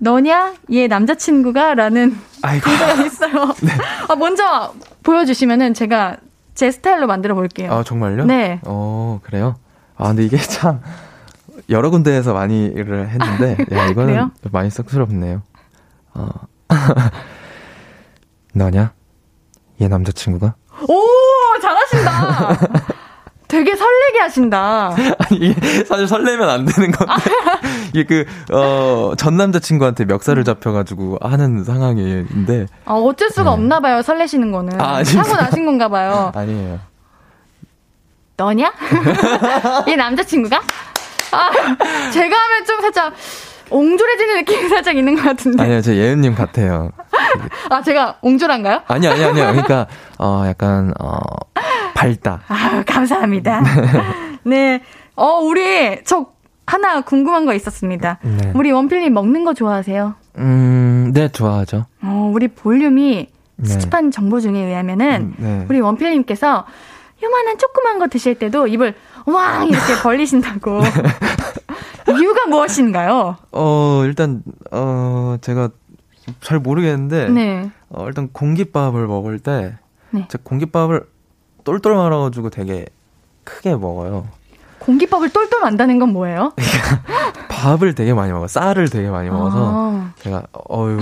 [0.02, 0.54] 너냐?
[0.72, 1.74] 얘 남자친구가?
[1.74, 3.54] 라는 대사가 있어요.
[3.62, 3.70] 네.
[4.08, 6.16] 아, 먼저 보여주시면은 제가
[6.56, 7.72] 제 스타일로 만들어 볼게요.
[7.72, 8.24] 아, 정말요?
[8.24, 8.60] 네.
[8.64, 9.54] 어, 그래요?
[9.96, 10.80] 아, 근데 이게 참,
[11.70, 14.30] 여러 군데에서 많이 일을 했는데, 야, 이거는 그래요?
[14.50, 15.42] 많이 쑥스럽네요.
[16.14, 16.28] 어.
[18.54, 18.92] 너냐?
[19.80, 20.54] 얘 남자친구가?
[20.88, 22.58] 오, 잘하신다!
[23.52, 24.96] 되게 설레게 하신다.
[24.96, 27.12] 아니, 이게 사실 설레면 안 되는 건데.
[27.92, 32.66] 이게 그, 어, 전 남자친구한테 멱살을 잡혀가지고 하는 상황인데.
[32.86, 33.50] 아, 어쩔 수가 네.
[33.50, 34.80] 없나 봐요, 설레시는 거는.
[34.80, 36.32] 아, 사고 나신 건가 봐요.
[36.34, 36.80] 아니에요.
[38.38, 38.72] 너냐?
[39.86, 40.56] 이 남자친구가?
[41.32, 41.50] 아,
[42.10, 43.12] 제가 하면 좀 살짝,
[43.68, 45.62] 옹졸해지는 느낌이 살짝 있는 것 같은데.
[45.62, 46.90] 아니요, 저 예은님 같아요.
[47.68, 48.80] 아, 제가 옹졸한가요?
[48.86, 49.44] 아니요, 아니요, 아니요.
[49.48, 49.86] 그러니까,
[50.18, 51.18] 어, 약간, 어,
[52.02, 52.40] 밝다.
[52.48, 53.62] 아, 감사합니다.
[54.44, 54.82] 네.
[55.14, 56.26] 어, 우리, 저,
[56.66, 58.18] 하나 궁금한 거 있었습니다.
[58.22, 58.52] 네.
[58.54, 60.14] 우리 원필님 먹는 거 좋아하세요?
[60.38, 61.86] 음, 네, 좋아하죠.
[62.02, 63.68] 어, 우리 볼륨이 네.
[63.68, 65.66] 수집한 정보 중에 의하면은, 음, 네.
[65.68, 66.66] 우리 원필님께서
[67.22, 68.94] 요만한 조그만 거 드실 때도 입을
[69.26, 69.68] 왕!
[69.68, 70.80] 이렇게 벌리신다고.
[72.18, 73.36] 이유가 무엇인가요?
[73.52, 75.70] 어, 일단, 어, 제가
[76.40, 77.70] 잘 모르겠는데, 네.
[77.90, 79.76] 어, 일단 공깃밥을 먹을 때,
[80.10, 80.26] 네.
[80.28, 81.11] 제가 공깃밥을
[81.64, 82.86] 똘똘 말아가지고 되게
[83.44, 84.26] 크게 먹어요.
[84.78, 86.52] 공깃밥을 똘똘 만다는 건 뭐예요?
[87.48, 88.48] 밥을 되게 많이 먹어.
[88.48, 90.12] 쌀을 되게 많이 먹어서 아.
[90.18, 90.98] 제가 어유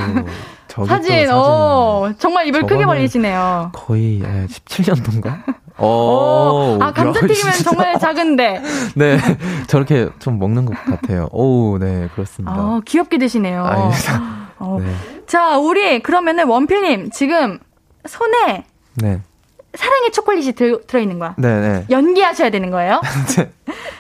[0.87, 3.71] 사진, 어 정말 입을 크게 벌리시네요.
[3.73, 5.43] 거의 예, 17년도인가?
[5.79, 8.63] 어, 아 감자튀김은 정말 작은데.
[8.95, 9.19] 네,
[9.67, 11.29] 저렇게 좀 먹는 것 같아요.
[11.33, 12.53] 오, 네 그렇습니다.
[12.55, 13.65] 아, 귀엽게 드시네요.
[14.59, 14.79] 어.
[14.79, 14.93] 네.
[15.27, 17.59] 자, 우리 그러면은 원필님 지금
[18.07, 19.21] 손에 네.
[19.75, 21.35] 사랑의 초콜릿이 들, 들어있는 거야.
[21.39, 21.87] 네네.
[21.91, 23.01] 연기하셔야 되는 거예요.
[23.37, 23.53] 네.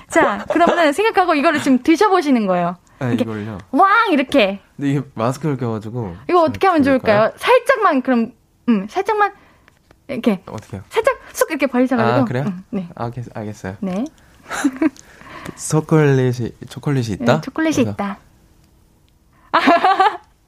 [0.08, 2.76] 자, 그러면은 생각하고 이거를 지금 드셔보시는 거예요.
[2.98, 3.58] 네, 이걸요.
[3.70, 4.10] 왕!
[4.12, 4.60] 이렇게.
[4.76, 6.16] 근데 이게 마스크를 껴가지고.
[6.28, 7.32] 이거 어떻게 하면 좋을까요?
[7.36, 8.32] 살짝만, 그럼,
[8.68, 9.32] 음, 살짝만,
[10.08, 10.42] 이렇게.
[10.46, 10.82] 어떻게요?
[10.90, 12.18] 살짝 쑥 이렇게 벌리셔가지고.
[12.20, 12.44] 아, 그래요?
[12.46, 12.88] 음, 네.
[12.94, 13.76] 알겠, 알겠 어요.
[13.80, 14.04] 네.
[15.70, 17.34] 초콜릿이, 초콜릿이 있다?
[17.36, 17.90] 네, 초콜릿이 그래서.
[17.92, 18.18] 있다.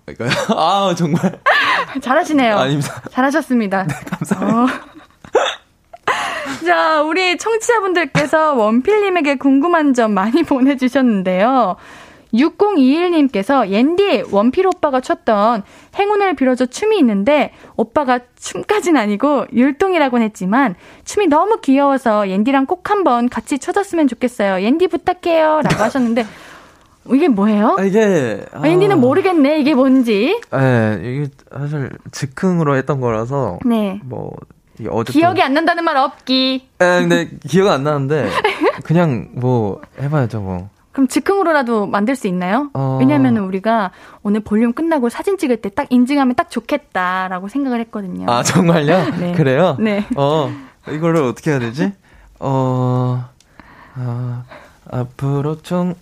[0.09, 0.29] 이거요?
[0.59, 1.41] 아, 정말.
[2.01, 2.57] 잘하시네요.
[2.59, 3.03] 아닙니다.
[3.11, 3.85] 잘하셨습니다.
[3.87, 4.63] 네, 감사합니다.
[4.63, 4.67] 어.
[6.67, 11.77] 자, 우리 청취자분들께서 원필님에게 궁금한 점 많이 보내주셨는데요.
[12.35, 15.65] 6021님께서 옌디 원필 오빠가 췄던
[15.99, 23.29] 행운을 빌어줘 춤이 있는데 오빠가 춤까진 아니고 율동이라곤 했지만 춤이 너무 귀여워서 옌디랑 꼭 한번
[23.29, 24.65] 같이 춰줬으면 좋겠어요.
[24.65, 25.61] 옌디 부탁해요.
[25.63, 26.25] 라고 하셨는데
[27.13, 27.77] 이게 뭐예요?
[27.79, 29.59] 아, 이게 아, 옌디는 모르겠네.
[29.59, 30.41] 이게 뭔지.
[30.53, 34.01] 네, 이게 사실 즉흥으로 했던 거라서 네.
[34.05, 34.35] 뭐
[34.91, 36.69] 어제 기억이 안 난다는 말 없기.
[36.81, 38.29] 에, 근데 기억 안 나는데
[38.85, 40.69] 그냥 뭐 해봐야죠 뭐.
[40.93, 42.69] 그럼 즉흥으로라도 만들 수 있나요?
[42.75, 42.99] 어...
[43.01, 43.93] 왜냐하면 우리가
[44.23, 48.31] 오늘 볼륨 끝나고 사진 찍을 때 딱 인증하면 딱 좋겠다라고 생각을 했거든요.
[48.31, 49.11] 아 정말요?
[49.19, 49.33] 네.
[49.33, 49.77] 그래요?
[49.81, 50.07] 네.
[50.17, 50.51] 어
[50.91, 51.93] 이거를 어떻게 해야 되지?
[52.41, 53.25] 어
[53.95, 54.43] 아,
[54.91, 55.95] 앞으로 총몇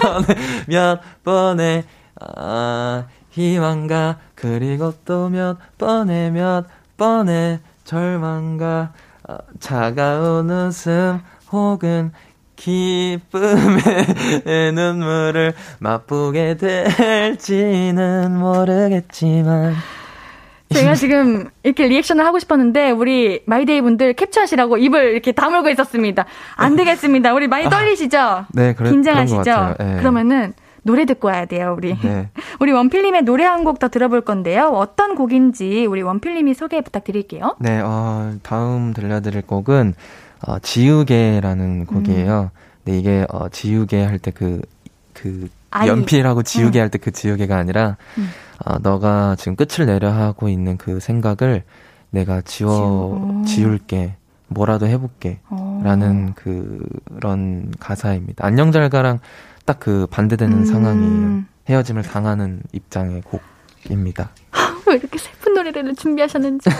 [0.00, 0.34] 번에
[0.66, 1.84] 몇 번에
[2.20, 6.66] 아 희망가 그리고 또 몇 번에 몇
[6.96, 8.92] 번에 절망가
[9.26, 11.20] 아, 차가운 웃음
[11.52, 12.12] 혹은
[12.56, 13.82] 기쁨의
[14.74, 19.74] 눈물을 맛보게 될지는 모르겠지만
[20.70, 26.24] 제가 지금 이렇게 리액션을 하고 싶었는데 우리 마이데이 분들 캡처하시라고 입을 이렇게 다물고 있었습니다.
[26.56, 27.32] 안 되겠습니다.
[27.32, 28.18] 우리 많이 아, 떨리시죠?
[28.18, 29.76] 아, 네, 그래, 긴장하시죠?
[29.78, 29.96] 네.
[29.98, 31.98] 그러면은 노래 듣고 와야 돼요, 우리.
[32.00, 32.28] 네.
[32.60, 34.68] 우리 원필님의 노래 한 곡 더 들어볼 건데요.
[34.68, 37.56] 어떤 곡인지 우리 원필님이 소개 부탁드릴게요.
[37.58, 39.94] 네, 어, 다음 들려드릴 곡은
[40.46, 42.50] 어, 지우개라는 곡이에요.
[42.54, 42.58] 음.
[42.84, 44.60] 근데 이게 어, 지우개 할 때 그,
[45.14, 45.48] 그,
[45.86, 46.82] 연필하고 지우개 음.
[46.82, 48.28] 할때 그 지우개가 아니라, 음.
[48.64, 51.62] 어, 너가 지금 끝을 내려 하고 있는 그 생각을
[52.10, 53.64] 내가 지워, 지우.
[53.64, 54.16] 지울게.
[54.48, 55.40] 뭐라도 해볼게.
[55.50, 55.80] 오.
[55.82, 58.46] 라는 그런 가사입니다.
[58.46, 59.18] 안녕 잘 가랑
[59.64, 60.64] 딱 그 반대되는 음.
[60.64, 61.42] 상황이에요.
[61.68, 64.30] 헤어짐을 당하는 입장의 곡입니다.
[64.86, 66.70] 왜 이렇게 슬픈 노래를 준비하셨는지.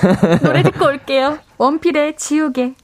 [0.42, 1.38] 노래 듣고 올게요.
[1.58, 2.74] 원필의 지우개.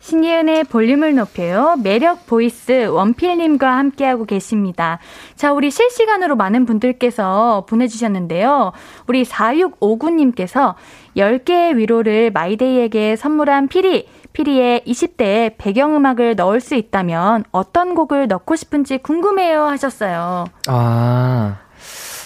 [0.00, 1.76] 신예은의 볼륨을 높여요.
[1.82, 4.98] 매력 보이스 원필님과 함께하고 계십니다.
[5.36, 8.72] 자, 우리 실시간으로 많은 분들께서 보내주셨는데요.
[9.06, 10.74] 우리 4659님께서
[11.16, 18.98] 10개의 위로를 마이데이에게 선물한 피리, 피리의 20대에 배경음악을 넣을 수 있다면 어떤 곡을 넣고 싶은지
[18.98, 20.44] 궁금해요 하셨어요.
[20.68, 21.58] 아,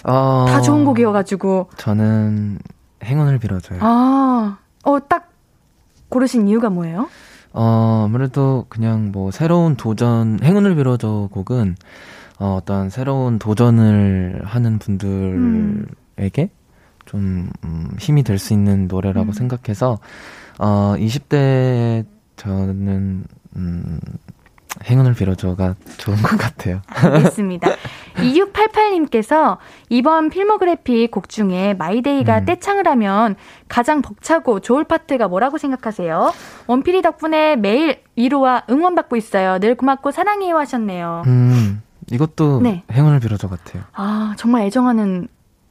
[0.05, 1.71] 어, 다 좋은 곡이어가지고.
[1.77, 2.59] 저는
[3.03, 3.79] 행운을 빌어줘요.
[3.83, 5.31] 아, 어, 딱
[6.11, 7.09] 고르신 이유가 뭐예요?
[7.53, 11.77] 어, 아무래도 그냥 뭐 새로운 도전, 행운을 빌어줘 곡은
[12.39, 16.49] 어, 어떤 새로운 도전을 하는 분들에게 음.
[17.07, 19.33] 좀 음, 힘이 될 수 있는 노래라고 음.
[19.33, 19.99] 생각해서
[20.59, 22.05] 어, 20대
[22.37, 23.25] 저는
[23.57, 24.01] 음,
[24.85, 26.81] 행운을 빌어줘가 좋은 것 같아요.
[26.89, 27.71] 알겠습니다.
[28.17, 32.45] 2688님께서 이번 필모그래피 곡 중에 마이데이가 음.
[32.45, 33.37] 떼창을 하면
[33.69, 36.33] 가장 벅차고 좋을 파트가 뭐라고 생각하세요?
[36.67, 39.59] 원필이 덕분에 매일 위로와 응원받고 있어요.
[39.59, 41.23] 늘 고맙고 사랑해요 하셨네요.
[41.27, 42.83] 음, 이것도 네.
[42.93, 43.85] 행운을 빌어줘 같아요.
[43.93, 45.29] 아, 정말 애정하는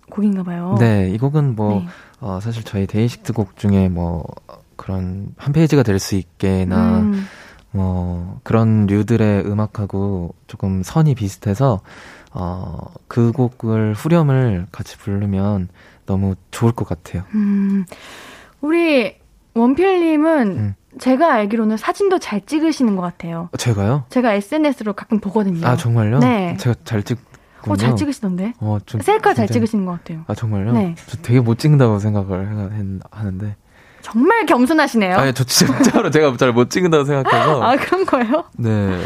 [0.10, 0.76] 곡인가 봐요.
[0.80, 1.88] 네, 이 곡은 뭐, 네.
[2.20, 4.26] 어, 사실 저희 데이식스 곡 중에 뭐,
[4.76, 7.26] 그런 한 페이지가 될 수 있게나, 음.
[7.72, 11.82] 뭐 그런 류들의 음악하고 조금 선이 비슷해서
[12.32, 15.70] 어, 그 곡을 후렴을 같이 부르면
[16.06, 17.24] 너무 좋을 것 같아요.
[17.36, 17.86] 음,
[18.62, 19.16] 우리
[19.56, 20.76] 원필님은 음.
[21.00, 23.50] 제가 알기로는 사진도 잘 찍으시는 것 같아요.
[23.58, 24.04] 제가요?
[24.10, 25.66] 제가 SNS로 가끔 보거든요.
[25.66, 26.20] 아 정말요?
[26.20, 26.56] 네.
[26.60, 27.18] 제가 잘 찍.
[27.66, 28.54] 어, 잘 찍으시던데?
[28.60, 30.26] 어, 좀 셀카 잘 찍으시는 것 같아요.
[30.28, 30.74] 아, 정말요?
[30.74, 30.96] 네.
[31.08, 33.56] 저 되게 못 찍는다고 생각을 하는데.
[34.04, 35.18] 정말 겸손하시네요.
[35.18, 37.64] 아니, 저 진짜로 제가 잘 못 찍는다고 생각해서.
[37.64, 38.44] 아, 그런 거예요?
[38.58, 39.00] 네.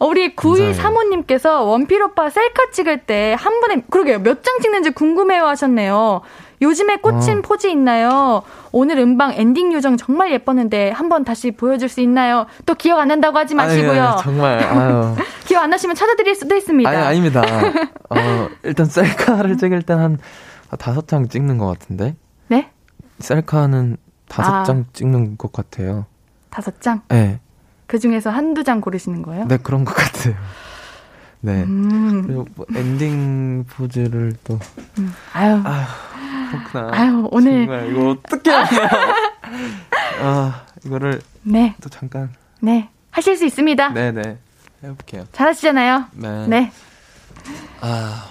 [0.00, 4.18] 어, 우리 9235님께서 원필 오빠 셀카 찍을 때 한 번에, 그러게요.
[4.20, 6.22] 몇 장 찍는지 궁금해요 하셨네요.
[6.60, 7.42] 요즘에 꽂힌 어.
[7.42, 8.42] 포즈 있나요?
[8.72, 12.46] 오늘 음방 엔딩 요정 정말 예뻤는데 한번 다시 보여줄 수 있나요?
[12.66, 14.02] 또 기억 안 난다고 하지 마시고요.
[14.02, 15.14] 아유, 정말, 아유.
[15.44, 16.88] 기억 안 나시면 찾아드릴 수도 있습니다.
[16.90, 17.42] 아니, 아닙니다.
[18.10, 20.18] 어, 일단 셀카를 찍을 때한
[20.80, 22.16] 다섯 장 찍는 것 같은데?
[22.48, 22.70] 네?
[23.20, 23.96] 셀카는
[24.28, 24.64] 다섯 아.
[24.64, 26.06] 장 찍는 것 같아요.
[26.50, 27.02] 다섯 장?
[27.08, 27.40] 네.
[27.86, 29.46] 그 중에서 한두 장 고르시는 거예요?
[29.48, 30.34] 네, 그런 것 같아요.
[31.40, 31.62] 네.
[31.62, 32.22] 음.
[32.26, 34.58] 그리고 뭐 엔딩 포즈를 또.
[34.98, 35.14] 음.
[35.32, 35.60] 아유.
[35.64, 35.86] 아유,
[36.50, 36.90] 그렇구나.
[36.92, 37.66] 아유, 오늘.
[37.66, 38.88] 정말 이거 어떻게 하냐.
[40.22, 41.20] 아, 이거를.
[41.42, 41.74] 네.
[41.80, 42.30] 또 잠깐.
[42.60, 42.90] 네.
[43.10, 43.90] 하실 수 있습니다.
[43.90, 44.22] 네네.
[44.22, 44.38] 네.
[44.84, 45.26] 해볼게요.
[45.32, 46.04] 잘하시잖아요.
[46.12, 46.46] 네.
[46.46, 46.72] 네.
[47.80, 48.28] 아.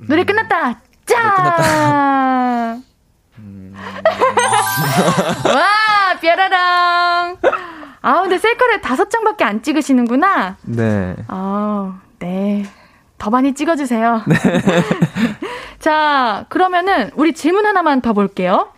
[0.00, 0.06] 음.
[0.08, 0.80] 노래 끝났다.
[1.06, 1.22] 짠!
[1.22, 2.78] 노래 끝났다.
[3.38, 3.74] 음.
[5.44, 7.36] 와, 뾰라랑.
[8.02, 10.56] 아, 근데 셀카를 다섯 장밖에 안 찍으시는구나.
[10.62, 11.16] 네.
[11.28, 12.64] 아, 네.
[13.18, 14.22] 더 많이 찍어주세요.
[14.26, 14.36] 네.
[15.78, 18.68] 자, 그러면은 우리 질문 하나만 더 볼게요.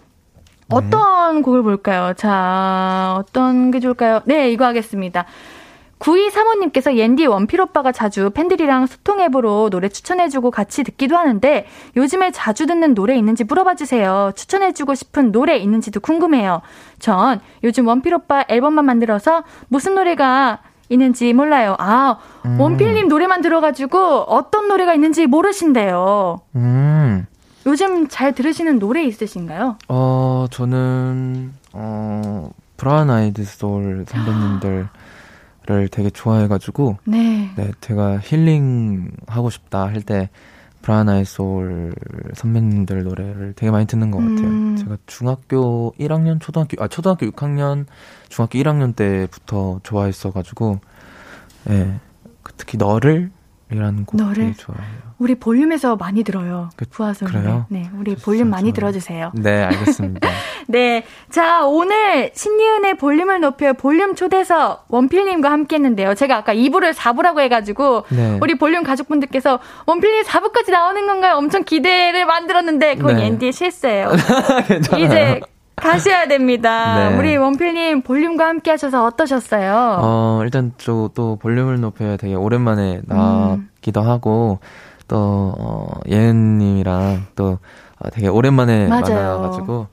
[0.70, 1.42] 어떤 네.
[1.42, 2.12] 곡을 볼까요?
[2.14, 4.20] 자, 어떤 게 좋을까요?
[4.26, 5.24] 네, 이거 하겠습니다.
[5.98, 12.30] 92 사모님께서 옌디 원필 오빠가 자주 팬들이랑 소통 앱으로 노래 추천해주고 같이 듣기도 하는데 요즘에
[12.30, 14.30] 자주 듣는 노래 있는지 물어봐 주세요.
[14.36, 16.62] 추천해주고 싶은 노래 있는지도 궁금해요.
[16.98, 21.76] 전 요즘 원필 오빠 앨범만 만들어서 무슨 노래가 있는지 몰라요.
[21.78, 22.60] 아, 음.
[22.60, 26.40] 원필님 노래만 들어가지고 어떤 노래가 있는지 모르신대요.
[26.56, 27.26] 음.
[27.66, 29.76] 요즘 잘 들으시는 노래 있으신가요?
[29.88, 34.88] 어, 저는, 어, 브라운 아이드 소울 선배님들
[35.68, 37.50] 를 되게 좋아해가지고 네.
[37.54, 40.30] 네 제가 힐링 하고 싶다 할때
[40.86, 41.94] 아이 소울
[42.34, 44.46] 선배님들 노래를 되게 많이 듣는 것 같아요.
[44.46, 44.76] 음.
[44.76, 47.84] 제가 중학교 1학년, 초등학교 아 초등학교 6학년,
[48.30, 50.80] 중학교 1학년 때부터 좋아했어가지고
[51.68, 52.00] 예 네,
[52.56, 53.30] 특히 너를
[53.70, 55.08] 이라는 곡 너를 되게 좋아해요.
[55.18, 56.70] 우리 볼륨에서 많이 들어요.
[56.76, 57.66] 그, 부하선 그래요?
[57.68, 59.32] 네, 우리 볼륨 많이 들어주세요.
[59.34, 60.28] 네, 알겠습니다.
[60.68, 66.14] 네, 자 오늘 신이은의 볼륨을 높여 볼륨 초대서 원필님과 함께했는데요.
[66.14, 68.38] 제가 아까 2부를 4부라고 해가지고 네.
[68.40, 71.34] 우리 볼륨 가족분들께서 원필님 4부까지 나오는 건가요?
[71.34, 73.26] 엄청 기대를 만들었는데 그건 네.
[73.26, 74.12] 앤디의 실수예요.
[74.98, 75.40] 이제
[75.80, 77.10] 가셔야 됩니다.
[77.10, 77.16] 네.
[77.16, 79.98] 우리 원필님 볼륨과 함께 하셔서 어떠셨어요?
[80.00, 84.06] 어, 일단 또, 또 볼륨을 높여 되게 오랜만에 나기도 음.
[84.08, 84.58] 하고,
[85.06, 87.58] 또, 어, 예은님이랑 또
[87.98, 89.38] 어, 되게 오랜만에 맞아요.
[89.38, 89.86] 만나가지고,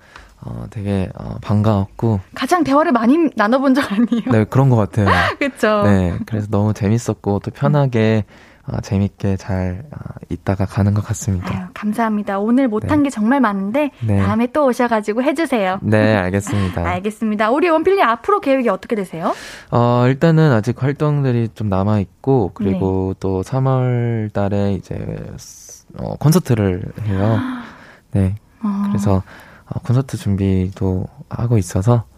[0.46, 4.32] 어, 되게 어, 반가웠고 가장 대화를 많이 나눠본 적 아니에요?
[4.32, 5.08] 네 그런 것 같아요.
[5.40, 5.82] 그렇죠.
[5.84, 8.55] 네 그래서 너무 재밌었고 또 편하게 음.
[8.68, 9.98] 어, 재밌게 잘 어,
[10.30, 11.56] 있다가 가는 것 같습니다.
[11.56, 12.40] 아유, 감사합니다.
[12.40, 13.04] 오늘 못한 네.
[13.06, 14.20] 게 정말 많은데 네.
[14.20, 15.80] 다음에 또 오셔가지고 해주세요.
[15.82, 16.82] 네, 알겠습니다.
[16.90, 17.52] 알겠습니다.
[17.52, 19.34] 우리 원필님 앞으로 계획이 어떻게 되세요?
[19.70, 23.20] 어, 일단은 아직 활동들이 좀 남아 있고 그리고 네.
[23.20, 24.96] 또 3월 달에 이제
[26.00, 27.40] 어, 콘서트를 해요.
[28.14, 28.36] 네.
[28.64, 28.86] 어.
[28.88, 29.22] 그래서
[29.68, 32.15] 어, 콘서트 준비도 하고 있어서 네.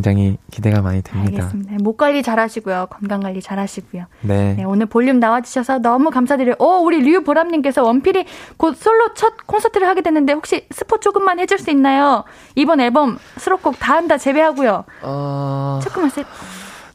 [0.00, 1.44] 굉장히 기대가 많이 됩니다.
[1.44, 1.74] 알겠습니다.
[1.82, 2.86] 목 관리 잘 하시고요.
[2.90, 4.06] 건강 관리 잘 하시고요.
[4.22, 4.54] 네.
[4.54, 6.54] 네 오늘 볼륨 나와주셔서 너무 감사드려요.
[6.58, 8.24] 어, 우리 류보람님께서 원필이
[8.56, 12.24] 곧 솔로 첫 콘서트를 하게 됐는데 혹시 스포 조금만 해줄 수 있나요?
[12.54, 14.84] 이번 앨범 수록곡 다 한다 재배하고요.
[15.02, 15.80] 어...
[15.82, 16.24] 조금만 세.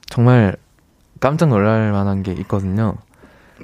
[0.10, 0.56] 정말
[1.20, 2.96] 깜짝 놀랄 만한 게 있거든요.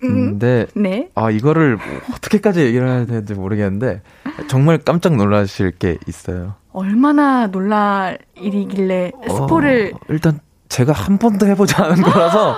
[0.04, 1.10] 음, 근데 네.
[1.15, 1.77] 아 이거를
[2.13, 4.01] 어떻게까지 얘기를 해야 되는지 모르겠는데
[4.47, 6.56] 정말 깜짝 놀라실 게 있어요.
[6.73, 12.56] 얼마나 놀랄 일이길래 스포를 어, 일단 제가 한 번도 해보지 않은 거라서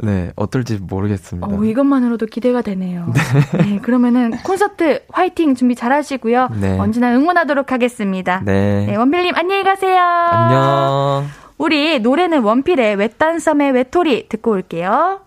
[0.00, 1.48] 네 어떨지 모르겠습니다.
[1.48, 3.12] 어, 이것만으로도 기대가 되네요.
[3.12, 3.58] 네.
[3.64, 6.50] 네 그러면은 콘서트 화이팅 준비 잘하시고요.
[6.60, 6.78] 네.
[6.78, 8.42] 언제나 응원하도록 하겠습니다.
[8.44, 10.00] 네, 네 원필님 안녕히 가세요.
[10.00, 11.26] 안녕.
[11.58, 15.20] 우리 노래는 원필의 외딴 섬의 외톨이 듣고 올게요.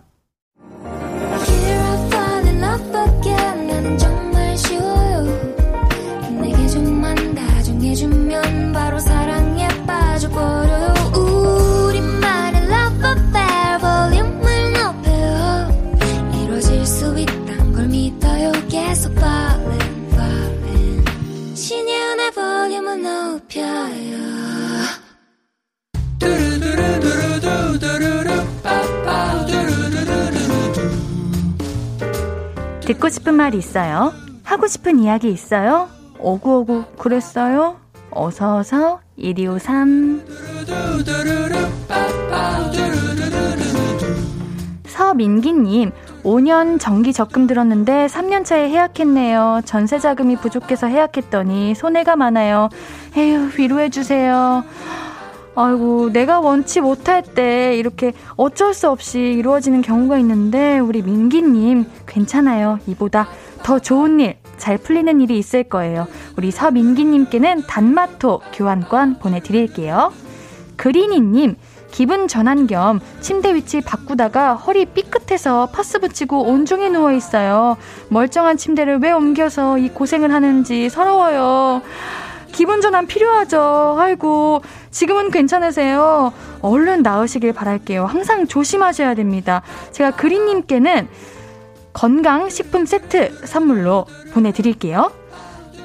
[33.02, 34.12] 듣고 싶은 말 있어요?
[34.44, 35.88] 하고 싶은 이야기 있어요?
[36.18, 37.81] 오구오구 그랬어요?
[38.14, 40.22] 어서어서 1253
[44.84, 45.90] 서민기님
[46.22, 49.62] 5년 정기 적금 들었는데 3년차에 해약했네요.
[49.64, 52.68] 전세 자금이 부족해서 해약했더니 손해가 많아요.
[53.16, 54.64] 에휴 위로해주세요.
[55.54, 62.78] 아이고 내가 원치 못할 때 이렇게 어쩔 수 없이 이루어지는 경우가 있는데 우리 민기님 괜찮아요.
[62.86, 63.28] 이보다
[63.62, 66.06] 더 좋은 일 잘 풀리는 일이 있을 거예요.
[66.36, 70.12] 우리 서민기님께는 단마토 교환권 보내드릴게요.
[70.76, 71.56] 그린이님,
[71.90, 77.76] 기분 전환 겸 침대 위치 바꾸다가 허리 삐끗해서 파스 붙이고 온종일 누워 있어요.
[78.08, 81.82] 멀쩡한 침대를 왜 옮겨서 이 고생을 하는지 서러워요.
[82.52, 83.96] 기분 전환 필요하죠.
[83.98, 86.32] 아이고, 지금은 괜찮으세요?
[86.60, 88.04] 얼른 나으시길 바랄게요.
[88.04, 89.62] 항상 조심하셔야 됩니다.
[89.90, 91.08] 제가 그린님께는
[91.92, 95.12] 건강 식품 세트 선물로 보내드릴게요.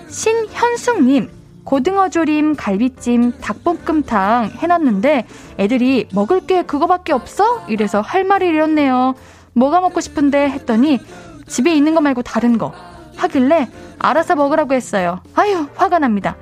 [0.07, 1.29] 신현숙님,
[1.63, 5.27] 고등어 조림, 갈비찜, 닭볶음탕 해놨는데
[5.59, 7.65] 애들이 먹을 게 그거밖에 없어?
[7.67, 9.15] 이래서 할 말을 잃었네요.
[9.53, 10.99] 뭐가 먹고 싶은데 했더니
[11.45, 12.73] 집에 있는 거 말고 다른 거
[13.17, 15.21] 하길래 알아서 먹으라고 했어요.
[15.35, 16.37] 아유, 화가 납니다.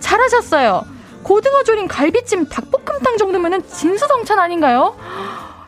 [0.00, 0.82] 잘하셨어요.
[1.22, 4.96] 고등어 조림, 갈비찜, 닭볶음탕 정도면은 진수성찬 아닌가요?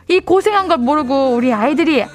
[0.07, 2.05] 이 고생한 걸 모르고 우리 아이들이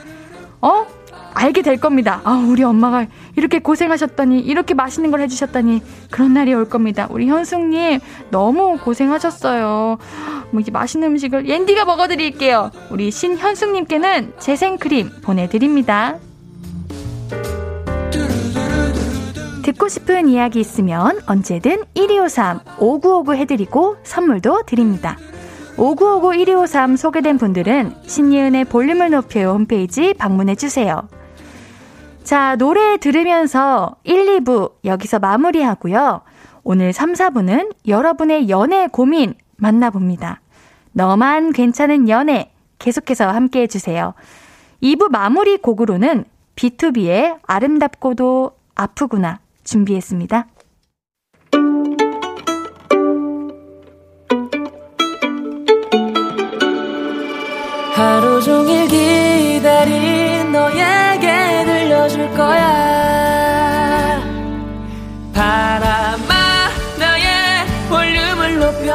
[0.61, 0.87] 어
[1.35, 2.21] 알게 될 겁니다.
[2.25, 3.07] 아, 우리 엄마가
[3.37, 7.07] 이렇게 고생하셨더니, 이렇게 맛있는 걸 해주셨더니, 그런 날이 올 겁니다.
[7.11, 9.99] 우리 현숙님, 너무 고생하셨어요.
[10.51, 12.71] 뭐, 이제 맛있는 음식을 옌디가 먹어드릴게요.
[12.91, 16.19] 우리 신현숙님께는 재생크림 보내드립니다.
[19.63, 25.17] 듣고 싶은 이야기 있으면 언제든 1253 5959 해드리고 선물도 드립니다.
[25.77, 31.09] 5959 1253 소개된 분들은 신예은의 볼륨을 높여요 홈페이지 방문해주세요.
[32.25, 36.23] 자, 노래 들으면서 1, 2부 여기서 마무리하고요.
[36.63, 40.41] 오늘 3, 4부는 여러분의 연애 고민 만나봅니다.
[40.93, 44.15] 너만 괜찮은 연애 계속해서 함께 해주세요.
[44.83, 46.25] 2부 마무리 곡으로는
[46.57, 50.47] B2B의 아름답고도 아프구나 준비했습니다.
[57.95, 59.02] 하루 종일 기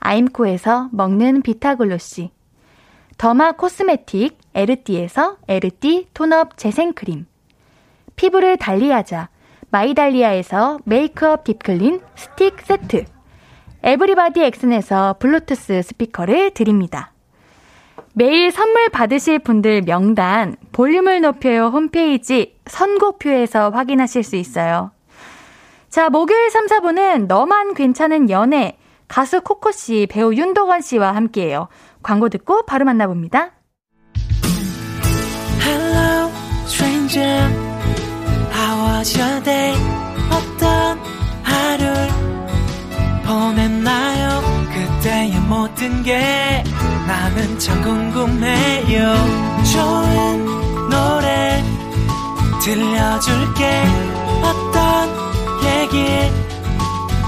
[0.00, 2.30] 아임코에서 먹는 비타글로시
[3.16, 7.26] 더마 코스메틱 에르띠에서 에르띠 톤업 재생크림
[8.16, 9.28] 피부를 달리하자
[9.70, 13.04] 마이달리아에서 메이크업 딥클린 스틱 세트
[13.82, 17.12] 에브리바디 엑슨에서 블루투스 스피커를 드립니다.
[18.12, 24.90] 매일 선물 받으실 분들 명단 볼륨을 높여요 홈페이지 선곡표에서 확인하실 수 있어요.
[25.88, 28.76] 자, 목요일 3, 4부는 너만 괜찮은 연애
[29.10, 31.66] 가수 코코 씨, 배우 윤도건 씨와 함께해요.
[32.00, 33.50] 광고 듣고 바로 만나봅니다.
[35.60, 36.30] Hello,
[36.66, 37.50] stranger.
[38.54, 39.74] How was your day?
[40.30, 40.98] 어떤
[41.42, 42.08] 하루를
[43.26, 44.42] 보냈나요?
[44.72, 46.62] 그때의 모든 게
[47.08, 49.14] 나는 참 궁금해요.
[49.74, 50.46] 좋은
[50.88, 51.64] 노래
[52.62, 53.82] 들려줄게.
[54.44, 55.08] 어떤
[55.64, 56.49] 얘기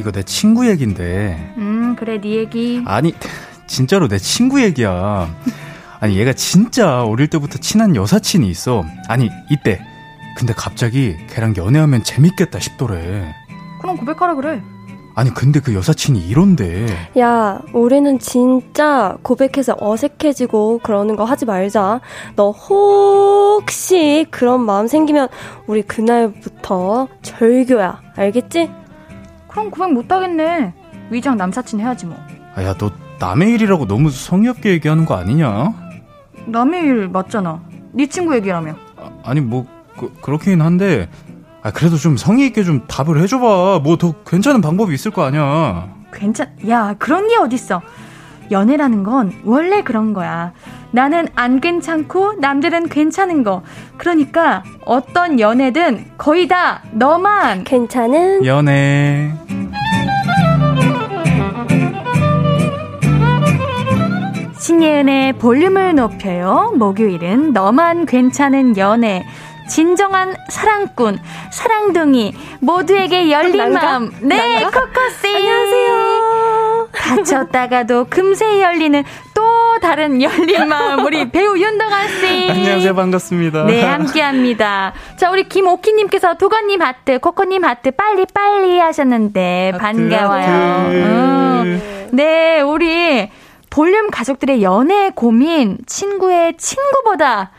[0.00, 1.54] 이거 내 친구 얘긴데.
[1.58, 2.82] 음, 그래, 네 얘기.
[2.86, 3.14] 아니,
[3.68, 5.28] 진짜로 내 친구 얘기야.
[6.00, 8.82] 아니, 얘가 진짜 어릴 때부터 친한 여사친이 있어.
[9.08, 9.78] 아니, 이때.
[10.38, 13.34] 근데 갑자기 걔랑 연애하면 재밌겠다 싶더래.
[13.82, 14.62] 그럼 고백하라 그래.
[15.14, 16.86] 아니, 근데 그 여사친이 이런데.
[17.18, 22.00] 야, 우리는 진짜 고백해서 어색해지고 그러는 거 하지 말자.
[22.36, 25.28] 너 혹시 그런 마음 생기면
[25.66, 28.00] 우리 그날부터 절교야.
[28.16, 28.70] 알겠지?
[29.50, 30.72] 그럼 고백 못하겠네.
[31.10, 32.16] 위장 남사친 해야지 뭐.
[32.54, 35.74] 아, 야, 너 남의 일이라고 너무 성의 없게 얘기하는 거 아니냐?
[36.46, 37.60] 남의 일 맞잖아.
[37.92, 38.74] 네 친구 얘기라며.
[38.96, 39.66] 아, 아니, 뭐,
[39.98, 41.08] 그, 그렇긴 한데.
[41.62, 43.80] 아, 그래도 좀 성의 있게 좀 답을 해줘봐.
[43.84, 45.92] 뭐 더 괜찮은 방법이 있을 거 아니야.
[46.12, 47.82] 괜찮, 야, 그런 게 어딨어.
[48.50, 50.52] 연애라는 건 원래 그런 거야.
[50.92, 53.62] 나는 안 괜찮고 남들은 괜찮은 거.
[53.96, 59.32] 그러니까 어떤 연애든 거의 다 너만 괜찮은 연애.
[64.58, 66.72] 신예은의 볼륨을 높여요.
[66.76, 69.24] 목요일은 너만 괜찮은 연애.
[69.70, 71.20] 진정한 사랑꾼,
[71.52, 73.80] 사랑둥이, 모두에게 열린 난가?
[73.80, 74.12] 마음.
[74.20, 74.64] 네?
[74.64, 75.36] 코코씨.
[75.36, 76.88] 안녕하세요.
[76.92, 82.50] 닫혔다가도 금세 열리는 또 다른 열린 마음 우리 배우 윤도건 씨.
[82.50, 83.64] 안녕하세요 반갑습니다.
[83.66, 84.92] 네 함께합니다.
[85.16, 90.42] 자 우리 김오키님께서 도건님 하트, 코코님 하트 빨리 빨리 하셨는데 하트, 반가워요.
[90.42, 90.96] 하트.
[90.96, 92.08] 음.
[92.10, 93.30] 네 우리
[93.70, 97.52] 볼륨 가족들의 연애 고민 친구의 친구보다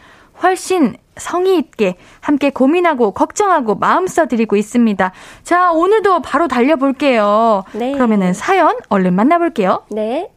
[0.44, 5.12] 훨씬 성의 있게 함께 고민하고 걱정하고 마음 써드리고 있습니다.
[5.44, 7.64] 자, 오늘도 바로 달려볼게요.
[7.74, 7.92] 네.
[7.92, 9.84] 그러면은 사연 얼른 만나볼게요.
[9.90, 10.32] 네.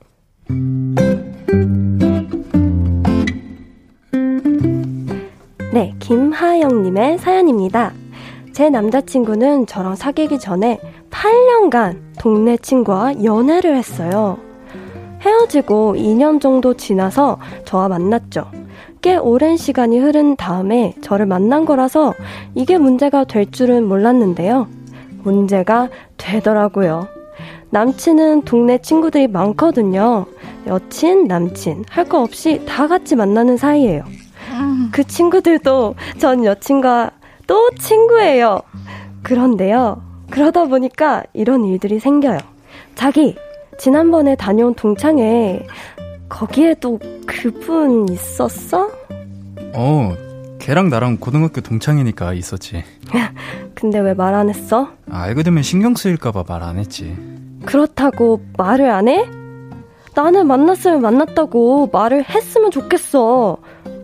[5.73, 7.93] 네, 김하영님의 사연입니다.
[8.53, 10.79] 제 남자친구는 저랑 사귀기 전에
[11.11, 14.39] 8년간 동네 친구와 연애를 했어요.
[15.23, 18.51] 헤어지고 2년 정도 지나서 저와 만났죠.
[19.05, 22.15] 꽤 오랜 시간이 흐른 다음에 저를 만난 거라서
[22.55, 24.67] 이게 문제가 될 줄은 몰랐는데요.
[25.23, 27.07] 문제가 되더라고요.
[27.69, 30.25] 남친은 동네 친구들이 많거든요.
[30.67, 34.05] 여친, 남친, 할 거 없이 다 같이 만나는 사이예요.
[34.91, 37.11] 그 친구들도 전 여친과
[37.47, 38.63] 또 친구예요.
[39.23, 40.01] 그런데요.
[40.31, 42.39] 그러다 보니까 이런 일들이 생겨요.
[42.95, 43.37] 자기,
[43.77, 45.67] 지난번에 다녀온 동창회
[46.39, 48.91] 거기에도 그분 있었어?
[49.73, 50.17] 어,
[50.59, 52.83] 걔랑 나랑 고등학교 동창이니까 있었지.
[53.75, 54.89] 근데 왜 말 안 했어?
[55.11, 57.17] 아, 알게 되면 신경 쓰일까봐 말 안 했지.
[57.65, 59.25] 그렇다고 말을 안 해?
[60.17, 63.57] 나는 만났으면 만났다고 말을 했으면 좋겠어.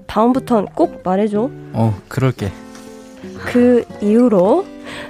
[0.06, 1.50] 다음부턴 꼭 말해줘.
[1.72, 2.52] 어, 그럴게.
[3.44, 4.64] 그 이후로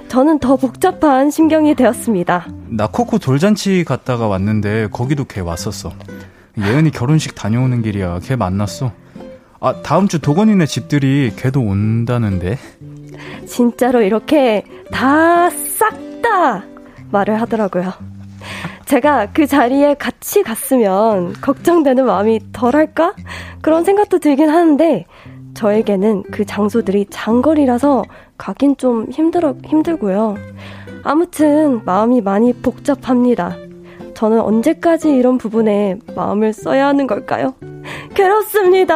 [0.07, 2.47] 저는 더 복잡한 심경이 되었습니다.
[2.69, 5.91] 나 코코 돌잔치 갔다가 왔는데 거기도 걔 왔었어.
[6.57, 8.19] 예은이 결혼식 다녀오는 길이야.
[8.23, 8.91] 걔 만났어.
[9.59, 12.57] 아, 다음 주 도건이네 집들이 걔도 온다는데.
[13.45, 16.63] 진짜로 이렇게 다싹다
[17.11, 17.93] 말을 하더라고요.
[18.85, 23.13] 제가 그 자리에 같이 갔으면 걱정되는 마음이 덜할까?
[23.61, 25.05] 그런 생각도 들긴 하는데,
[25.53, 28.03] 저에게는 그 장소들이 장거리라서
[28.37, 30.35] 가긴 좀 힘들어, 힘들고요.
[31.03, 33.55] 아무튼 마음이 많이 복잡합니다.
[34.21, 37.55] 저는 언제까지 이런 부분에 마음을 써야 하는 걸까요?
[38.13, 38.93] 괴롭습니다.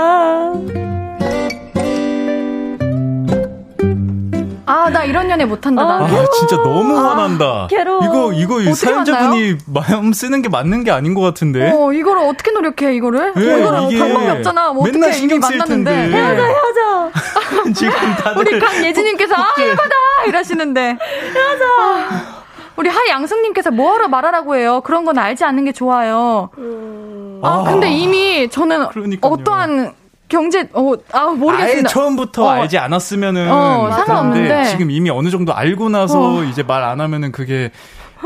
[4.68, 5.82] 아, 나 이런 연애 못한다.
[5.82, 7.66] 아, 아 진짜 너무 아, 화난다.
[7.72, 8.34] 괴로워.
[8.34, 11.72] 이거, 이거 사연자분이 마음 쓰는 게 맞는 게 아닌 것 같은데?
[11.72, 13.34] 어, 이거를 어떻게 노력해, 이거를?
[13.34, 14.74] 네, 이거를 이게 방법이 없잖아.
[14.74, 15.92] 뭐 맨날 신경 쓸 텐데.
[15.92, 17.12] 헤어져, 헤어져.
[17.74, 18.42] 지금 다들.
[18.42, 19.96] 우리 강예진님께서, 아, 이거다!
[20.28, 21.00] 이러시는데.
[21.34, 22.35] 헤어져.
[22.76, 24.82] 아, 우리 하양승님께서 뭐하러 말하라고 해요.
[24.84, 26.50] 그런 건 알지 않는 게 좋아요.
[26.58, 27.40] 음...
[27.44, 29.32] 아, 근데 이미 저는 그러니까요.
[29.34, 29.94] 어떠한
[30.28, 31.62] 경제 어아 모르겠습니다.
[31.80, 32.50] 아예 처음부터 어.
[32.50, 36.44] 알지 않았으면은 어, 상관없는데 지금 이미 어느 정도 알고 나서 어.
[36.44, 37.72] 이제 말 안 하면은 그게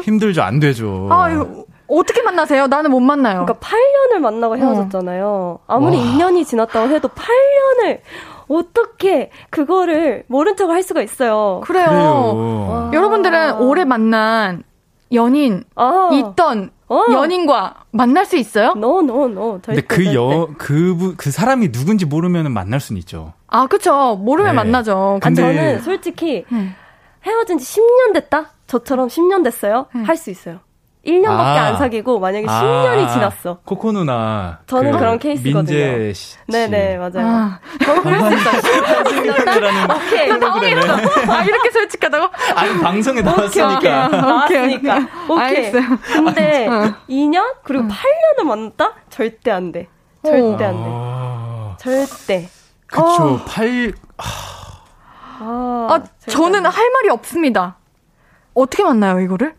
[0.03, 1.07] 힘들죠 안 되죠.
[1.11, 2.67] 아 이거 어떻게 만나세요?
[2.67, 3.45] 나는 못 만나요.
[3.45, 5.59] 그러니까 8년을 만나고 헤어졌잖아요.
[5.67, 6.03] 아무리 와.
[6.03, 7.99] 2년이 지났다고 해도 8년을
[8.49, 11.61] 어떻게 그거를 모른 척을 할 수가 있어요.
[11.63, 11.85] 그래요.
[11.85, 12.91] 그래요.
[12.93, 14.63] 여러분들은 오래 만난
[15.13, 16.09] 연인 아.
[16.11, 17.05] 있던 어.
[17.11, 18.73] 연인과 만날 수 있어요?
[18.75, 19.59] No, no, no.
[19.63, 23.33] 근데 그 여, 그, 그 사람이 누군지 모르면 만날 수는 있죠.
[23.47, 24.15] 아, 그쵸.
[24.15, 24.55] 모르면 네.
[24.55, 25.19] 만나죠.
[25.21, 25.43] 근데...
[25.43, 26.73] 아, 저는 솔직히 음.
[27.23, 28.53] 헤어진 지 10년 됐다?
[28.65, 29.85] 저처럼 10년 됐어요?
[29.95, 30.03] 음.
[30.03, 30.59] 할수 있어요.
[31.09, 31.65] 1년밖에 아.
[31.67, 32.61] 안 사귀고 만약에 아.
[32.61, 33.59] 10년이 지났어.
[33.65, 34.59] 코코 누나.
[34.67, 35.61] 저는 그 런 케이스거든요.
[35.61, 36.37] 민재 씨.
[36.47, 37.11] 네네 맞아요.
[37.27, 37.59] 아.
[37.83, 38.49] 저는 그럴 수 있어.
[39.95, 40.27] 오케이.
[40.29, 41.31] 나 당황했어.
[41.31, 42.27] 아 이렇게 솔직하다고?
[42.55, 44.07] 아니 방송에 나왔으니까.
[44.09, 45.07] 나왔으니까.
[45.29, 45.39] 오케이.
[45.65, 45.83] 알겠어요.
[46.13, 46.67] 근데
[47.09, 47.89] 2년 그리고 응.
[47.89, 48.93] 8년을 만났다?
[49.09, 49.87] 절대 안 돼.
[50.23, 50.89] 절대 안 돼.
[50.91, 51.75] 아.
[51.79, 52.49] 절대.
[52.87, 53.03] 그쵸.
[53.03, 53.39] 어.
[53.47, 53.93] 8.
[55.41, 57.77] 아, 아 저는 할 말이 없습니다.
[58.53, 59.53] 어떻게 만나요 이거를?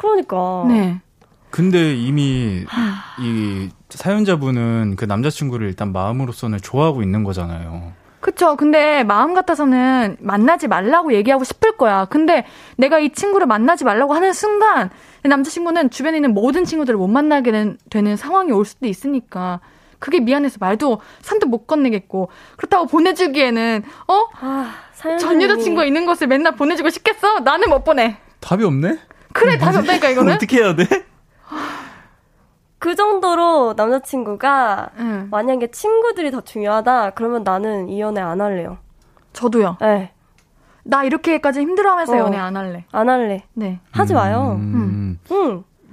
[0.00, 0.64] 그러니까.
[0.68, 1.00] 네.
[1.50, 2.64] 근데 이미
[3.20, 7.92] 이 사연자분은 그 남자친구를 일단 마음으로서는 좋아하고 있는 거잖아요.
[8.20, 8.56] 그쵸.
[8.56, 12.04] 근데 마음 같아서는 만나지 말라고 얘기하고 싶을 거야.
[12.04, 12.46] 근데
[12.76, 14.90] 내가 이 친구를 만나지 말라고 하는 순간
[15.22, 19.60] 남자친구는 주변에 있는 모든 친구들을 못 만나게 되는, 되는 상황이 올 수도 있으니까
[19.98, 24.26] 그게 미안해서 말도 선뜻 못 건네겠고 그렇다고 보내주기에는 어?
[24.40, 24.72] 아,
[25.18, 27.40] 전 여자친구가 있는 것을 맨날 보내주고 싶겠어?
[27.40, 28.16] 나는 못 보내.
[28.40, 28.98] 답이 없네?
[29.32, 30.34] 그래, 답이 없다니까, 이거는.
[30.34, 30.84] 어떻게 해야 돼?
[32.78, 35.28] 그 정도로 남자친구가 응.
[35.30, 38.78] 만약에 친구들이 더 중요하다 그러면 나는 이 연애 안 할래요.
[39.34, 39.76] 저도요.
[39.80, 40.12] 네.
[40.82, 42.84] 나 이렇게까지 힘들어하면서 어, 연애 안 할래.
[42.90, 43.44] 안 할래.
[43.52, 43.80] 네.
[43.92, 44.56] 하지 마요.
[44.58, 45.18] 음.
[45.30, 45.36] 응.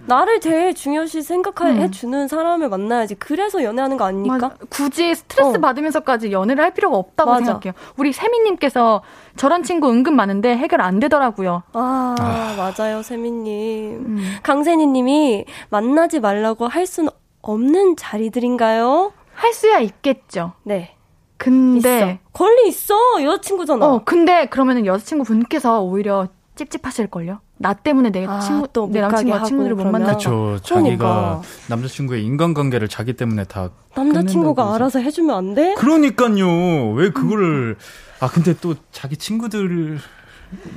[0.08, 0.16] 응.
[0.16, 1.92] 나를 제일 중요시 생각해 음.
[1.92, 3.16] 주는 사람을 만나야지.
[3.16, 4.36] 그래서 연애하는 거 아닙니까?
[4.38, 4.56] 맞아.
[4.70, 5.60] 굳이 스트레스 어.
[5.60, 7.46] 받으면서까지 연애를 할 필요가 없다고 맞아.
[7.46, 7.74] 생각해요.
[7.98, 9.02] 우리 세미님께서
[9.36, 11.64] 저런 친구 은근 많은데 해결 안 되더라고요.
[11.74, 12.56] 아, 아.
[12.58, 13.94] 맞아요, 세미님.
[14.06, 14.36] 음.
[14.44, 17.10] 강세니님이 만나지 말라고 할 수는
[17.42, 19.14] 없는 자리들인가요?
[19.34, 20.54] 할 수야 있겠죠.
[20.64, 20.96] 네.
[21.38, 22.18] 근데 있어.
[22.34, 23.86] 권리 있어 여자친구잖아.
[23.86, 27.40] 어 근데 그러면은 여자친구 분께서 오히려 찝찝하실걸요.
[27.60, 30.08] 나 때문에 내 아, 친구 또못 내 남친과 친구들을 못 만나.
[30.08, 30.60] 그렇죠.
[30.68, 31.42] 그러니까.
[31.42, 35.74] 자기가 남자친구의 인간관계를 자기 때문에 다 남자친구가 알아서 해주면 안 돼?
[35.76, 36.92] 그러니까요.
[36.94, 37.78] 왜 그거를
[38.20, 40.00] 아 근데 또 자기 친구들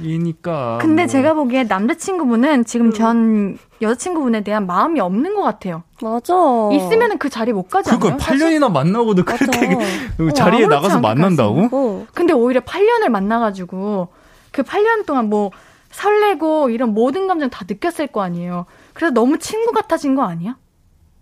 [0.03, 0.79] 이니까.
[0.81, 1.07] 근데 뭐.
[1.07, 2.93] 제가 보기에 남자친구분은 지금 음.
[2.93, 5.83] 전 여자친구분에 대한 마음이 없는 것 같아요.
[6.03, 6.35] 맞아.
[6.73, 8.01] 있으면 은 그 자리 못 가지 않아요?
[8.01, 9.37] 그러니까 8년이나 만나고도 맞아.
[9.47, 11.69] 그렇게 어, 자리에 나가서 만난다고?
[11.71, 12.07] 어.
[12.15, 14.09] 근데 오히려 8년을 만나가지고
[14.51, 15.51] 그 8년 동안 뭐
[15.91, 18.67] 설레고 이런 모든 감정 다 느꼈을 거 아니에요.
[18.95, 20.57] 그래서 너무 친구 같아진 거 아니야?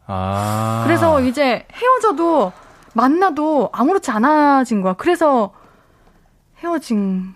[0.06, 0.82] 아.
[0.86, 2.52] 그래서 이제 헤어져도
[2.94, 4.94] 만나도 아무렇지 않아진 거야.
[4.94, 5.52] 그래서
[6.62, 7.34] 헤어진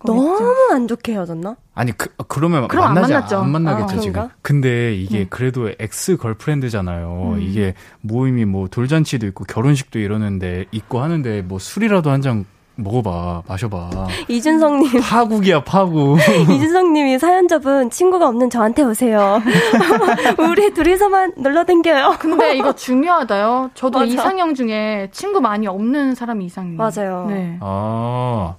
[0.00, 0.24] 거겠죠.
[0.24, 1.56] 너무 안 좋게 헤어졌나?
[1.74, 3.38] 아니 그 그러면 그럼 안 만나지 만났죠.
[3.38, 4.28] 안 만나겠죠 아, 지금.
[4.42, 5.26] 근데 이게 음.
[5.30, 7.34] 그래도 ex-girlfriend잖아요.
[7.36, 7.40] 음.
[7.40, 12.44] 이게 모임이 뭐 돌잔치도 있고 결혼식도 이러는데 있고 하는데 뭐 술이라도 한 잔
[12.78, 13.90] 먹어봐 마셔봐.
[14.28, 16.18] 이준성님, 파국이야 파국.
[16.48, 19.42] 이준성님이 사연자분 친구가 없는 저한테 오세요.
[20.38, 22.16] 우리 둘이서만 놀러 댕겨요.
[22.20, 23.70] 근데 이거 중요하다요.
[23.74, 24.10] 저도 맞아.
[24.12, 26.76] 이상형 중에 친구 많이 없는 사람이 이상형.
[26.76, 27.26] 맞아요.
[27.28, 27.58] 네.
[27.60, 28.54] 아.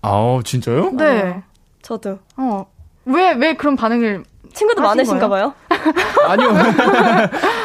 [0.00, 0.92] 아 진짜요?
[0.92, 1.42] 네.
[1.82, 2.66] 저도 어.
[3.04, 4.24] 왜, 왜 그런 반응을.
[4.54, 5.52] 친구도 많으신가 거예요?
[5.68, 5.92] 봐요.
[6.26, 6.48] 아니요.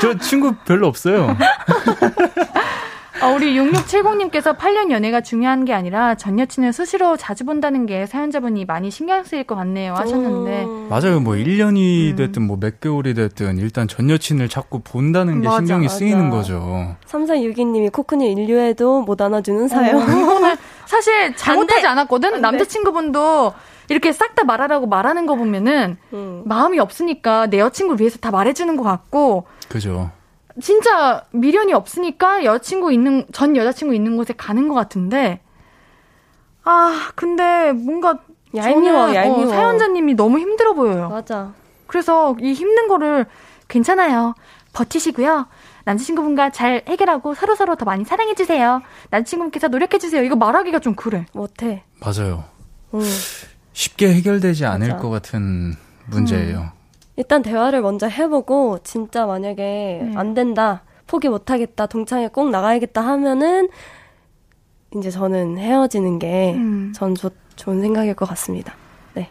[0.02, 1.38] 저 친구 별로 없어요.
[3.22, 8.66] 아, 우리 6670님께서 8년 연애가 중요한 게 아니라 전 여친을 수시로 자주 본다는 게 사연자분이
[8.66, 10.64] 많이 신경 쓰일 것 같네요 하셨는데.
[10.64, 10.88] 음.
[10.90, 11.20] 맞아요.
[11.20, 12.16] 뭐 1년이 음.
[12.16, 15.96] 됐든 뭐 몇 개월이 됐든 일단 전 여친을 자꾸 본다는 게 맞아, 신경이 맞아.
[15.96, 16.96] 쓰이는 거죠.
[17.08, 20.00] 3462님이 코코님 인류에도 못 안아주는 사연.
[20.02, 20.56] 이거는
[20.88, 21.88] 사실 잘못하지 돼.
[21.88, 22.42] 않았거든?
[22.42, 23.54] 남자친구분도
[23.90, 26.42] 이렇게 싹 다 말하라고 말하는 거 보면은 음.
[26.46, 30.10] 마음이 없으니까 내 여친구를 위해서 다 말해주는 것 같고 그죠.
[30.60, 35.40] 진짜 미련이 없으니까 여자친구 있는 전 여자친구 있는 곳에 가는 것 같은데
[36.64, 38.20] 아 근데 뭔가
[38.56, 39.44] 얄미워, 저는, 얄미워.
[39.44, 41.10] 어, 사연자님이 너무 힘들어 보여요.
[41.10, 41.54] 맞아.
[41.88, 43.26] 그래서 이 힘든 거를
[43.68, 44.36] 괜찮아요.
[44.74, 45.48] 버티시고요.
[45.86, 48.82] 남자친구분과 잘 해결하고 서로 서로 더 많이 사랑해주세요.
[49.10, 50.24] 남자친구분께서 노력해주세요.
[50.24, 51.26] 이거 말하기가 좀 그래.
[51.34, 51.84] 못해.
[52.02, 52.44] 맞아요.
[52.94, 53.00] 음.
[53.74, 55.02] 쉽게 해결되지 않을 맞아.
[55.02, 55.76] 것 같은
[56.08, 56.72] 문제예요.
[57.22, 60.12] 일단 대화를 먼저 해보고 진짜 만약에 네.
[60.16, 63.70] 안 된다 포기 못하겠다 동창회 꼭 나가야겠다 하면은
[64.96, 66.92] 이제 저는 헤어지는 게 음.
[66.96, 68.74] 전 좋은 생각일 것 같습니다.
[69.14, 69.30] 네.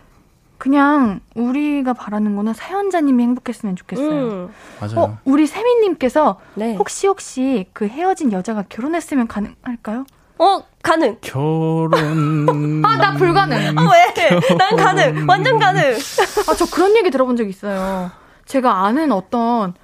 [0.56, 4.08] 그냥 우리가 바라는 거는 사연자님이 행복했으면 좋겠어요.
[4.08, 4.48] 음,
[4.80, 5.00] 맞아요.
[5.00, 6.76] 어, 우리 세미님께서 네.
[6.76, 10.06] 혹시 혹시 그 헤어진 여자가 결혼했으면 가능할까요?
[10.38, 11.16] 어 가능.
[11.20, 12.82] 결혼.
[12.84, 13.78] 아, 나 불가능.
[13.78, 14.56] 아 왜?
[14.56, 15.26] 난 가능.
[15.28, 15.82] 완전 가능.
[16.48, 18.10] 아, 저 그런 얘기 들어본 적 있어요.
[18.46, 19.74] 제가 아는 어떤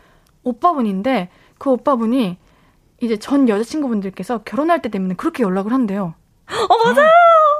[0.43, 1.29] 오빠분인데
[1.59, 2.39] 그 오빠분이
[3.01, 6.15] 이제 전 여자친구분들께서 결혼할 때 되면 그렇게 연락을 한대요.
[6.49, 7.11] 어 맞아요.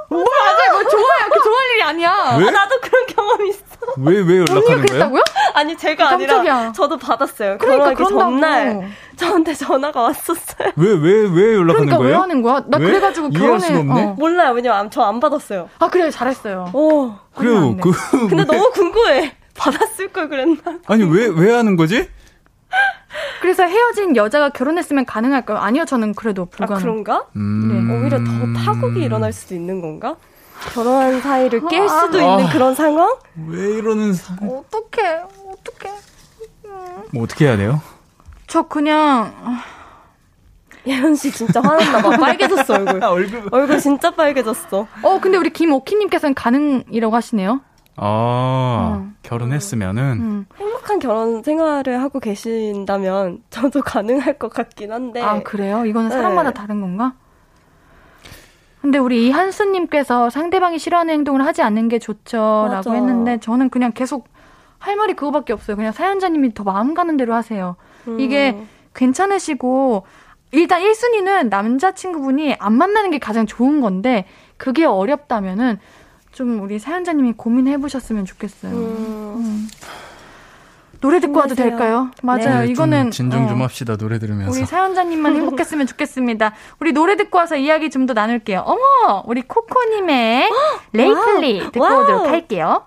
[0.09, 0.56] 뭐 맞아요.
[0.81, 1.29] 뭐 좋아요.
[1.33, 2.37] 그 좋아할 일이 아니야.
[2.39, 2.47] 왜?
[2.47, 3.61] 아, 나도 그런 경험 있어.
[3.97, 4.85] 왜, 왜 연락하는 언니가 거예요?
[4.85, 5.23] 그랬다고요?
[5.53, 6.55] 아니 제가 깜짝이야.
[6.55, 7.57] 아니라 저도 받았어요.
[7.57, 8.09] 그러니까 그런다고.
[8.19, 10.71] 전날 저한테 전화가 왔었어요.
[10.75, 12.17] 왜, 왜, 왜 연락하는 그러니까 왜 거예요?
[12.19, 12.63] 하는 거야?
[12.67, 12.85] 나 왜?
[12.87, 13.67] 그래가지고 이해할 결혼해.
[13.67, 14.03] 수가 없네.
[14.03, 14.15] 어.
[14.17, 14.53] 몰라요.
[14.53, 15.69] 왜냐면 저 안 받았어요.
[15.79, 16.69] 아 그래 잘했어요.
[16.73, 17.13] 오.
[17.35, 17.75] 그래요.
[17.77, 17.91] 그,
[18.27, 19.35] 근데 왜- 너무 궁금해.
[19.55, 20.61] 받았을 걸 그랬나?
[20.85, 22.07] 아니, 왜, 왜 하는 거지?
[23.41, 25.57] 그래서 헤어진 여자가 결혼했으면 가능할까요?
[25.57, 26.81] 아니요, 저는 그래도 아 불가능.
[26.83, 27.25] 그런가?
[27.35, 27.89] 음.
[27.91, 28.31] 오히려 더
[28.65, 30.15] 파국이 일어날 수도 있는 건가?
[30.73, 32.37] 결혼한 사이를 깰 수도 아.
[32.37, 33.15] 있는 그런 상황?
[33.47, 34.33] 왜 이러는 사...
[34.35, 35.93] 어떡해, 어떡해.
[37.11, 37.81] 뭐 어떻게 해야 돼요?
[38.47, 39.33] 저 그냥
[40.85, 42.17] 예현 씨 진짜 화났나 봐.
[42.17, 43.03] 빨개졌어 얼굴.
[43.03, 43.43] 얼굴.
[43.51, 44.87] 얼굴 진짜 빨개졌어.
[45.03, 47.61] 어 근데 우리 김오키님께서는 가능이라고 하시네요.
[47.99, 49.15] 아, 음.
[49.23, 50.45] 결혼했으면은, 음.
[50.59, 55.19] 행복한 결혼 생활을 하고 계신다면 저도 가능할 것 같긴 한데.
[55.21, 55.83] 아 그래요?
[55.85, 56.15] 이거는 네.
[56.15, 57.13] 사람마다 다른 건가?
[58.87, 62.95] 근데 우리 이한수님께서 상대방이 싫어하는 행동을 하지 않는 게 좋죠라고.
[62.95, 64.29] 했는데 저는 그냥 계속
[64.79, 65.75] 할 말이 그거밖에 없어요.
[65.75, 67.75] 그냥 사연자님이 더 마음 가는 대로 하세요.
[68.07, 68.17] 음.
[68.17, 68.57] 이게
[68.95, 70.03] 괜찮으시고
[70.53, 74.23] 일단 1순위는 남자친구분이 안 만나는 게 가장 좋은 건데
[74.55, 75.79] 그게 어렵다면은
[76.31, 78.71] 좀 우리 사연자님이 고민해 보셨으면 좋겠어요.
[78.71, 79.35] 음.
[79.35, 79.67] 음.
[81.01, 81.69] 노래 듣고 와도 힘내세요.
[81.69, 82.11] 될까요?
[82.23, 82.61] 맞아요.
[82.61, 84.51] 네, 좀 이거는 진정 좀 어, 합시다, 노래 들으면서.
[84.51, 86.53] 우리 사연자님만 행복했으면 좋겠습니다.
[86.79, 88.61] 우리 노래 듣고 와서 이야기 좀 더 나눌게요.
[88.65, 90.49] 어머, 우리 코코님의
[90.93, 92.03] 레이플리 듣고 wow.
[92.03, 92.83] 오도록 할게요.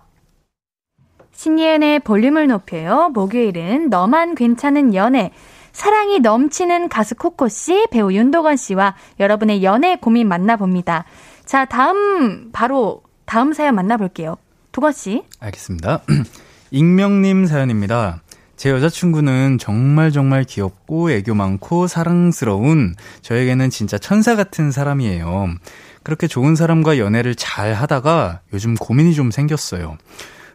[1.33, 3.11] 신예은의 볼륨을 높여요.
[3.15, 5.31] 목요일은 너만 괜찮은 연애.
[5.73, 11.05] 사랑이 넘치는 가수 코코 씨, 배우 윤도건 씨와 여러분의 연애 고민 만나봅니다.
[11.45, 14.37] 자, 다음, 바로 다음 사연 만나볼게요.
[14.73, 15.23] 도건 씨.
[15.39, 16.01] 알겠습니다.
[16.71, 18.23] 익명님 사연입니다.
[18.57, 25.55] 제 여자친구는 정말 정말 귀엽고 애교 많고 사랑스러운 저에게는 진짜 천사 같은 사람이에요.
[26.03, 29.99] 그렇게 좋은 사람과 연애를 잘 하다가 요즘 고민이 좀 생겼어요.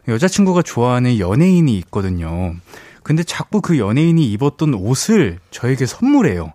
[0.08, 2.54] 여자친구가 좋아하는 연예인이 있거든요.
[3.02, 6.52] 근데 자꾸 그 연예인이 입었던 옷을 저에게 선물해요.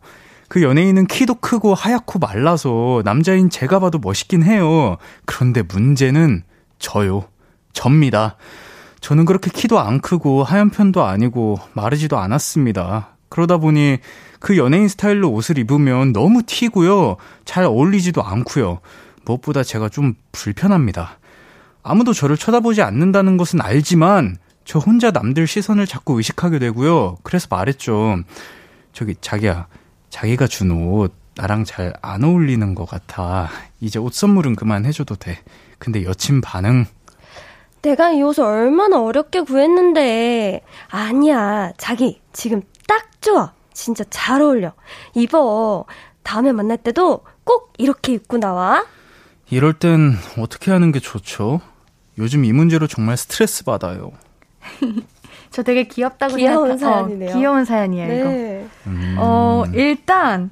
[0.47, 4.97] 그 연예인은 키도 크고 하얗고 말라서 남자인 제가 봐도 멋있긴 해요.
[5.26, 6.43] 그런데 문제는
[6.80, 7.26] 저요.
[7.74, 8.36] 접니다.
[9.02, 13.18] 저는 그렇게 키도 안 크고 하얀 편도 아니고 마르지도 않았습니다.
[13.30, 13.97] 그러다 보니
[14.39, 17.18] 그 연예인 스타일로 옷을 입으면 너무 튀고요.
[17.45, 18.80] 잘 어울리지도 않고요.
[19.26, 21.18] 무엇보다 제가 좀 불편합니다.
[21.84, 27.18] 아무도 저를 쳐다보지 않는다는 것은 알지만 저 혼자 남들 시선을 자꾸 의식하게 되고요.
[27.24, 28.20] 그래서 말했죠.
[28.93, 29.68] 저기 자기야,
[30.10, 33.49] 자기가 준 옷 나랑 잘 안 어울리는 것 같아.
[33.80, 35.39] 이제 옷 선물은 그만 해줘도 돼.
[35.80, 36.86] 근데 여친 반응.
[37.82, 40.61] 내가 이 옷을 얼마나 어렵게 구했는데.
[40.89, 43.53] 아니야, 자기 지금 딱 좋아.
[43.73, 44.73] 진짜 잘 어울려.
[45.15, 45.86] 입어.
[46.23, 48.86] 다음에 만날 때도 꼭 이렇게 입고 나와.
[49.49, 51.61] 이럴 땐 어떻게 하는 게 좋죠?
[52.17, 54.11] 요즘 이 문제로 정말 스트레스 받아요.
[55.49, 56.93] 저 되게 귀엽다고 귀여운 생각...
[56.93, 57.32] 사연이네요.
[57.32, 58.19] 어, 귀여운 사연이에요, 네.
[58.19, 58.89] 이거.
[58.89, 59.15] 음.
[59.17, 60.51] 어, 일단,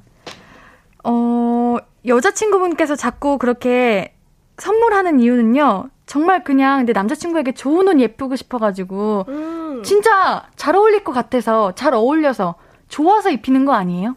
[1.04, 4.14] 어, 여자친구분께서 자꾸 그렇게
[4.58, 9.82] 선물하는 이유는요, 정말 그냥 내 남자친구에게 좋은 옷 예쁘고 싶어가지고, 음.
[9.84, 12.56] 진짜 잘 어울릴 것 같아서, 잘 어울려서,
[12.88, 14.16] 좋아서 입히는 거 아니에요?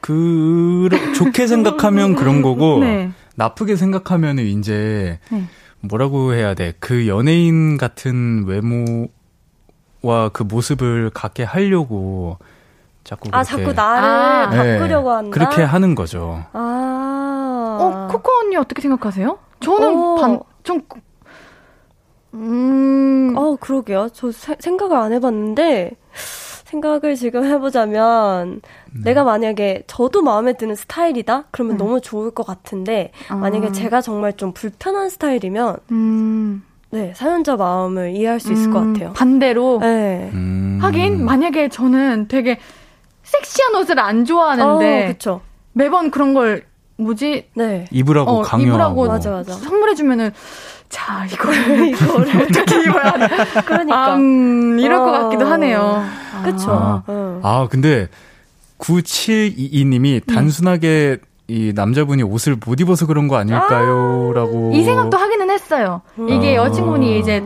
[0.00, 3.10] 그 좋게 생각하면 그런 거고 네.
[3.34, 5.44] 나쁘게 생각하면은 이제 네.
[5.80, 6.72] 뭐라고 해야 돼?
[6.80, 12.38] 그 연예인 같은 외모와 그 모습을 갖게 하려고
[13.04, 14.48] 자꾸 그렇게 아, 자꾸 나를 아.
[14.48, 15.30] 바꾸려고 한다.
[15.34, 16.46] 그렇게 하는 거죠.
[16.54, 17.78] 아.
[17.78, 19.38] 어, 코코 언니 어떻게 생각하세요?
[19.60, 20.14] 저는 어.
[20.14, 20.80] 반, 좀,
[22.34, 24.08] 음, 어, 그러게요.
[24.12, 25.92] 저 세- 생각을 안 해봤는데,
[26.64, 28.60] 생각을 지금 해보자면,
[28.94, 29.02] 음.
[29.04, 31.44] 내가 만약에 저도 마음에 드는 스타일이다?
[31.50, 31.78] 그러면 음.
[31.78, 33.34] 너무 좋을 것 같은데, 아.
[33.34, 38.92] 만약에 제가 정말 좀 불편한 스타일이면, 음, 네, 사연자 마음을 이해할 수 있을 것 음,
[38.92, 39.12] 같아요.
[39.12, 39.78] 반대로.
[39.80, 40.30] 네.
[40.32, 40.78] 음.
[40.80, 42.58] 하긴, 만약에 저는 되게
[43.24, 45.40] 섹시한 옷을 안 좋아하는데, 어, 그쵸.
[45.72, 46.64] 매번 그런 걸,
[46.96, 47.86] 뭐지, 네.
[47.90, 49.52] 입으라고 어, 강요하고 입으라고 맞아, 맞아.
[49.54, 50.32] 선물해주면은,
[50.90, 53.28] 자, 이거를, 이거를 어떻게 입어야 돼?
[53.64, 54.12] 그러니까.
[54.12, 55.22] 아, 음, 이럴 것 어.
[55.22, 56.04] 같기도 하네요.
[56.44, 56.70] 그쵸.
[56.70, 57.02] 아.
[57.06, 57.40] 어.
[57.42, 58.08] 아, 근데
[58.78, 60.34] 9722님이 음.
[60.34, 64.32] 단순하게 이 남자분이 옷을 못 입어서 그런 거 아닐까요?
[64.34, 64.70] 라고.
[64.74, 66.02] 이 생각도 하기는 했어요.
[66.28, 66.64] 이게 아.
[66.64, 67.44] 여자친구분이 이제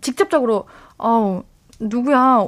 [0.00, 0.64] 직접적으로,
[0.96, 1.42] 어우,
[1.80, 2.44] 누구야,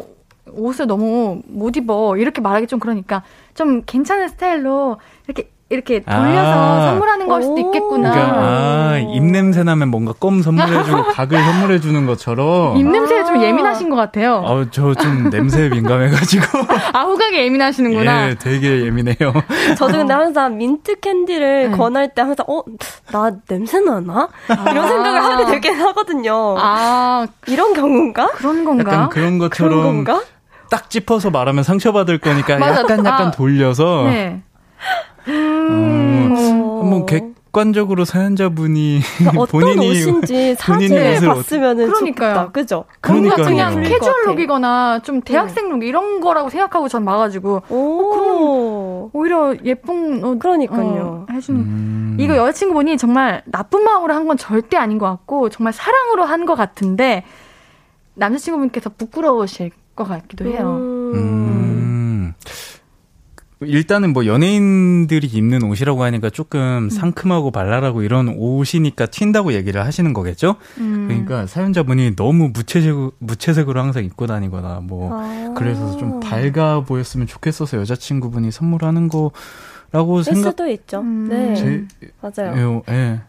[0.52, 2.16] 옷을 너무 못 입어.
[2.16, 3.22] 이렇게 말하기 좀 그러니까,
[3.54, 6.82] 좀 괜찮은 스타일로, 이렇게, 이렇게 돌려서 아.
[6.90, 7.58] 선물하는 걸 수도 오.
[7.58, 8.10] 있겠구나.
[8.10, 12.76] 그러니까 아, 입냄새 나면 뭔가 껌 선물해주고 각을 선물해주는 것처럼.
[12.76, 13.42] 입냄새에 좀 아.
[13.42, 14.42] 예민하신 것 같아요.
[14.44, 16.44] 어, 저 좀 냄새에 민감해가지고.
[16.92, 18.30] 아, 후각에 예민하시는구나.
[18.30, 19.32] 예, 되게 예민해요.
[19.78, 21.76] 저도 근데 항상 민트 캔디를 네.
[21.76, 22.62] 권할 때 항상, 어,
[23.12, 24.28] 나 냄새 나나?
[24.48, 26.56] 이런 생각을 하게 되긴 하거든요.
[26.58, 28.26] 아, 이런 경우인가?
[28.34, 28.92] 그런 건가?
[28.92, 30.20] 약간 그런 그런 것처럼 건가?
[30.68, 32.80] 딱 짚어서 말하면 상처받을 거니까 맞아.
[32.82, 33.30] 약간 약간 아.
[33.30, 34.42] 돌려서 네.
[35.28, 36.80] 음, 어.
[36.82, 42.34] 한번 객관적으로 사연자분이 그러니까 어떤 본인이 옷인지 사진을 옷을 봤으면은 그러니까요.
[42.34, 42.50] 좋겠다.
[42.52, 42.84] 그죠?
[43.06, 43.46] 뭔가 그러니까요.
[43.46, 44.30] 그냥 풀릴 것 캐주얼 같아.
[44.32, 49.10] 룩이거나 좀 대학생 룩 이런 거라고 생각하고 전 봐가지고 오.
[49.12, 51.26] 오히려 예쁜 옷 그러니까요.
[51.28, 52.16] 어, 해주는 음.
[52.20, 56.54] 이거 여자친구분이 정말 나쁜 마음으로 한 건 절대 아닌 것 같고 정말 사랑으로 한 것
[56.54, 57.24] 같은데
[58.14, 60.76] 남자친구분께서 부끄러우실 것 같기도 해요.
[61.14, 61.79] 음.
[63.62, 70.56] 일단은 뭐 연예인들이 입는 옷이라고 하니까 조금 상큼하고 발랄하고 이런 옷이니까 튄다고 얘기를 하시는 거겠죠?
[70.78, 71.06] 음.
[71.08, 75.54] 그러니까 사연자분이 너무 무채색, 무채색으로 항상 입고 다니거나 뭐 아.
[75.56, 80.50] 그래서 좀 밝아 보였으면 좋겠어서 여자친구분이 선물하는 거라고 될 생각.
[80.50, 81.00] 수도 있죠.
[81.00, 81.28] 음.
[81.28, 81.54] 네.
[81.54, 81.86] 제,
[82.22, 82.82] 맞아요.
[82.88, 83.20] 예, 예.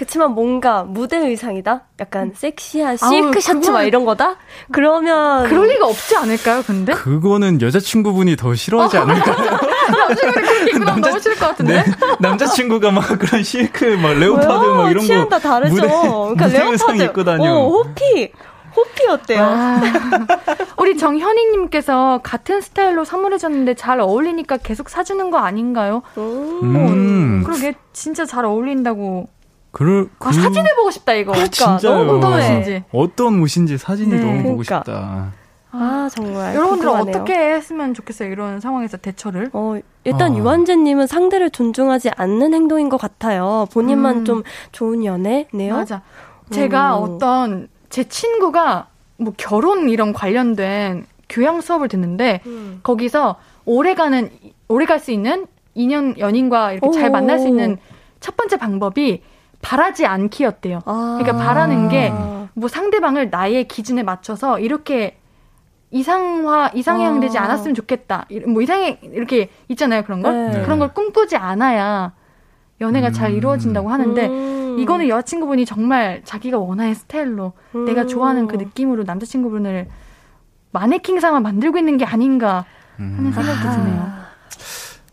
[0.00, 1.82] 그치만 뭔가 무대 의상이다?
[2.00, 4.36] 약간 섹시한 아우, 실크 셔츠 그건- 막 이런 거다?
[4.72, 5.46] 그러면.
[5.46, 6.94] 그럴 리가 없지 않을까요, 근데?
[6.94, 9.36] 그거는 여자친구분이 더 싫어하지 않을까요?
[10.16, 11.82] 그렇게 입고 나면 너무 싫을 것 같은데?
[11.82, 11.92] 네.
[12.18, 14.74] 남자친구가 막 그런 실크, 막 leopard 뭐야?
[14.84, 15.38] 막 이런 취향 거.
[15.38, 15.74] 다 다르죠.
[15.74, 16.72] 무대, 그러니까 무대 leopard.
[16.72, 17.52] 의상 입고 다녀.
[17.52, 18.32] 어, 호피.
[18.74, 19.42] 호피 어때요?
[19.42, 19.80] 아,
[20.78, 26.00] 우리 정현희님께서 같은 스타일로 선물해줬는데 잘 어울리니까 계속 사주는 거 아닌가요?
[26.16, 26.60] 음.
[26.62, 27.42] 음.
[27.44, 29.28] 그러게 진짜 잘 어울린다고.
[29.72, 31.32] 그럴, 아, 사진을 보고 싶다 이거.
[31.32, 31.78] 아, 진짜요.
[31.98, 32.44] 너무 어떤 궁금해.
[32.60, 32.84] 옷인지.
[32.92, 34.20] 어떤 옷인지 사진이 네.
[34.20, 34.78] 너무 보고 그러니까.
[34.78, 35.32] 싶다.
[35.72, 36.54] 아, 정말.
[36.56, 37.22] 여러분들은 궁금하네요.
[37.22, 38.30] 어떻게 했으면 좋겠어요?
[38.32, 39.50] 이런 상황에서 대처를.
[39.52, 40.36] 어, 일단 아.
[40.36, 43.66] 유한재님은 상대를 존중하지 않는 행동인 것 같아요.
[43.72, 44.24] 본인만 음.
[44.24, 44.42] 좀
[44.72, 45.74] 좋은 연애네요.
[45.76, 46.02] 맞아.
[46.50, 47.02] 제가 음.
[47.04, 52.80] 어떤 제 친구가 뭐 결혼 이런 관련된 교양 수업을 듣는데 음.
[52.82, 54.30] 거기서 오래가는
[54.66, 57.76] 오래 갈 수 있는 인연 연인과 이렇게 잘 만날 수 있는
[58.18, 59.22] 첫 번째 방법이
[59.62, 60.80] 바라지 않기였대요.
[60.86, 61.18] 아.
[61.20, 62.12] 그러니까 바라는 게
[62.54, 65.18] 뭐 상대방을 나의 기준에 맞춰서 이렇게
[65.90, 67.44] 이상화 이상형 되지 아.
[67.44, 68.26] 않았으면 좋겠다.
[68.46, 70.62] 뭐 이상해 이렇게 있잖아요 그런 걸 네.
[70.62, 72.12] 그런 걸 꿈꾸지 않아야
[72.80, 73.12] 연애가 음.
[73.12, 74.78] 잘 이루어진다고 하는데 음.
[74.78, 77.84] 이거는 여자친구분이 정말 자기가 원하는 스타일로 음.
[77.84, 79.88] 내가 좋아하는 그 느낌으로 남자친구분을
[80.72, 82.64] 마네킹 상을 만들고 있는 게 아닌가
[82.96, 83.32] 하는 음.
[83.32, 83.72] 생각도 아.
[83.72, 84.12] 드네요.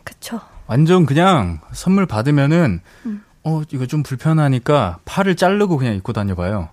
[0.03, 0.39] 그쵸.
[0.67, 3.23] 완전 그냥 선물 받으면은 음.
[3.47, 6.67] 어 이거 좀 불편하니까 팔을 자르고 그냥 입고 다녀봐요.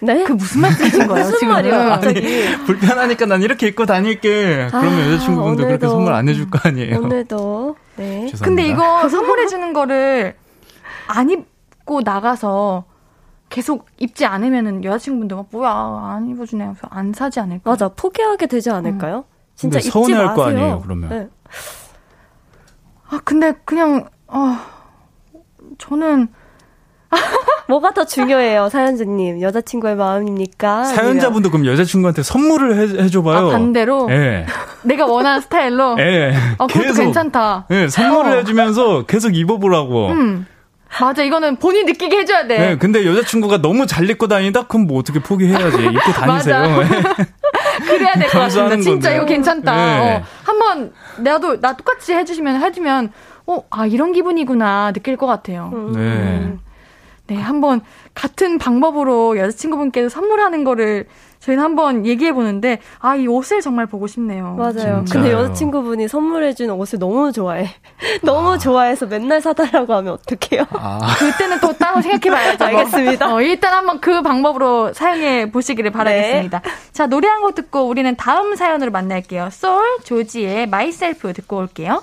[0.00, 0.24] 네?
[0.24, 1.24] 그 무슨 말씀이신 거예요?
[1.24, 2.18] 무슨 갑자기?
[2.18, 4.68] 아니, 불편하니까 난 이렇게 입고 다닐게.
[4.70, 6.98] 그러면 아, 여자친구분도 그렇게 선물 안 해줄 거 아니에요?
[6.98, 7.76] 오늘도.
[7.96, 8.26] 네.
[8.30, 8.44] 죄송합니다.
[8.44, 10.36] 근데 이거 선물해 주는 거를
[11.08, 12.84] 안 입고 나가서
[13.48, 15.70] 계속 입지 않으면은 여자친구분도 막 뭐야
[16.14, 17.70] 안 입어주네 안 사지 않을까?
[17.70, 19.18] 맞아 포기하게 되지 않을까요?
[19.18, 19.38] 음.
[19.56, 20.34] 진짜 입지 마세요.
[20.34, 21.08] 거 아니에요 그러면?
[21.08, 21.28] 네.
[23.08, 24.58] 아 근데 그냥 어
[25.78, 26.28] 저는
[27.68, 29.40] 뭐가 더 중요해요, 사연자님?
[29.42, 30.84] 여자친구의 마음입니까?
[30.84, 34.06] 사연자분도 그럼 여자친구한테 선물을 해, 줘봐요 아, 반대로?
[34.08, 34.46] 네.
[34.82, 35.94] 내가 원하는 스타일로?
[35.96, 36.34] 네.
[36.58, 37.66] 아, 그것도 계속, 괜찮다.
[37.68, 38.36] 네, 선물을 어.
[38.36, 40.08] 해주면서 계속 입어보라고.
[40.08, 40.46] 음.
[41.00, 42.58] 맞아, 이거는 본인 느끼게 해줘야 돼.
[42.58, 44.62] 네, 근데 여자친구가 너무 잘 입고 다니다?
[44.66, 45.76] 그럼 뭐 어떻게 포기해야지.
[45.84, 46.62] 입고 다니세요.
[47.86, 48.76] 그래야 될 것 같습니다.
[48.76, 49.16] 진짜 건데.
[49.16, 49.76] 이거 괜찮다.
[49.76, 50.16] 네.
[50.16, 53.12] 어, 한번, 나도, 나 똑같이 해주시면, 해주면,
[53.48, 55.70] 어, 아, 이런 기분이구나, 느낄 것 같아요.
[55.74, 55.92] 음.
[55.92, 56.56] 네.
[57.26, 57.82] 네, 한번
[58.14, 61.06] 같은 방법으로 여자친구분께서 선물하는 거를
[61.40, 64.54] 저희는 한번 얘기해 보는데 아 이 옷을 정말 보고 싶네요.
[64.54, 64.72] 맞아요.
[65.04, 65.04] 진짜요.
[65.12, 67.68] 근데 여자친구분이 선물해주는 옷을 너무 좋아해.
[68.24, 68.58] 너무 아.
[68.58, 70.64] 좋아해서 맨날 사달라고 하면 어떡해요?
[70.72, 71.00] 아.
[71.20, 72.64] 그때는 또 따로 생각해봐야죠.
[72.64, 73.34] 알겠습니다.
[73.34, 76.60] 어, 일단 한번 그 방법으로 사용해 보시기를 바라겠습니다.
[76.60, 76.70] 네.
[76.92, 79.50] 자 노래 한 곡 듣고 우리는 다음 사연으로 만날게요.
[79.52, 82.02] 솔 조지의 Myself 듣고 올게요.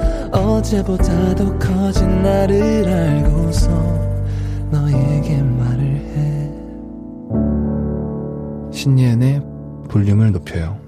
[0.31, 3.69] 어제보다 더 커진 나를 알고서
[4.71, 6.01] 너에게 말을
[8.71, 9.41] 신예은의
[9.89, 10.79] 볼륨을 높여요.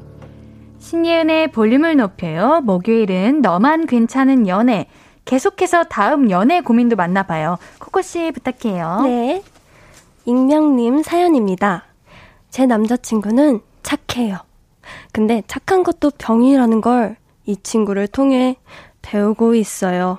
[0.80, 2.62] 신예은의 볼륨을 높여요.
[2.62, 4.88] 목요일은 너만 괜찮은 연애.
[5.26, 7.58] 계속해서 다음 연애 고민도 만나봐요.
[7.80, 9.02] 코코씨 부탁해요.
[9.04, 9.44] 네.
[10.26, 11.84] 익명님 사연입니다.
[12.50, 14.38] 제 남자친구는 착해요.
[15.12, 18.56] 근데 착한 것도 병이라는 걸 이 친구를 통해
[19.14, 20.18] 배우고 있어요.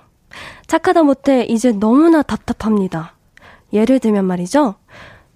[0.69, 3.15] 착하다 못해 이제 너무나 답답합니다.
[3.73, 4.77] 예를 들면 말이죠.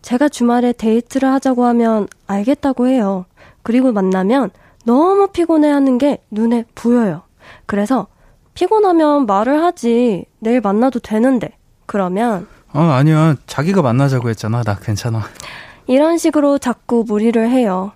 [0.03, 3.27] 제가 주말에 데이트를 하자고 하면 알겠다고 해요.
[3.65, 4.51] 그리고 만나면
[4.85, 7.23] 너무 피곤해 하는 게 눈에 보여요.
[7.67, 8.07] 그래서
[8.55, 10.25] 피곤하면 말을 하지.
[10.39, 11.57] 내일 만나도 되는데.
[11.87, 13.35] 그러면 어, 아니야.
[13.47, 14.63] 자기가 만나자고 했잖아.
[14.63, 15.23] 나 괜찮아.
[15.87, 17.93] 이런 식으로 자꾸 무리를 해요.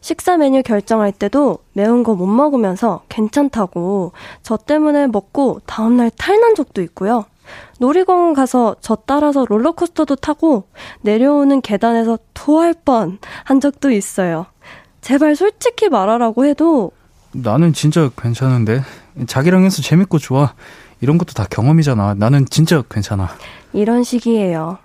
[0.00, 6.82] 식사 메뉴 결정할 때도 매운 거 못 먹으면서 괜찮다고 저 때문에 먹고 다음날 탈난 적도
[6.82, 7.24] 있고요.
[7.78, 10.64] 놀이공원 가서 저 따라서 롤러코스터도 타고
[11.02, 14.46] 내려오는 계단에서 토할 뻔 한 적도 있어요.
[15.00, 16.92] 제발 솔직히 말하라고 해도
[17.32, 18.82] 나는 진짜 괜찮은데
[19.26, 20.54] 자기랑 해서 재밌고 좋아.
[21.00, 22.14] 이런 것도 다 경험이잖아.
[22.14, 23.28] 나는 진짜 괜찮아.
[23.72, 24.78] 이런 식이에요.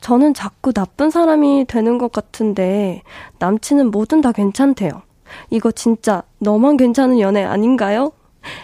[0.00, 3.02] 저는 자꾸 나쁜 사람이 되는 것 같은데
[3.38, 5.02] 남친은 뭐든 다 괜찮대요.
[5.50, 8.12] 이거 진짜 너만 괜찮은 연애 아닌가요?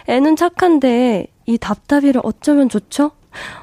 [0.07, 3.11] 애는 착한데 이 답답이를 어쩌면 좋죠?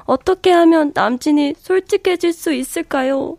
[0.05, 3.37] 어떻게 하면 남친이 솔직해질 수 있을까요?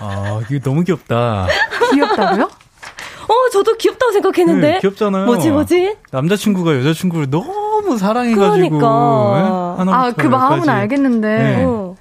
[0.00, 1.48] 아, 이게 너무 귀엽다.
[1.92, 2.44] 귀엽다고요?
[2.44, 4.72] 어, 저도 귀엽다고 생각했는데.
[4.74, 5.26] 네, 귀엽잖아요.
[5.26, 5.96] 뭐지, 뭐지?
[6.12, 8.78] 남자친구가 여자친구를 너무 사랑해가지고.
[8.78, 9.84] 그러니까.
[9.84, 9.90] 네?
[9.92, 11.38] 아, 그 마음은 알겠는데.
[11.38, 11.64] 네.
[11.64, 11.96] 어.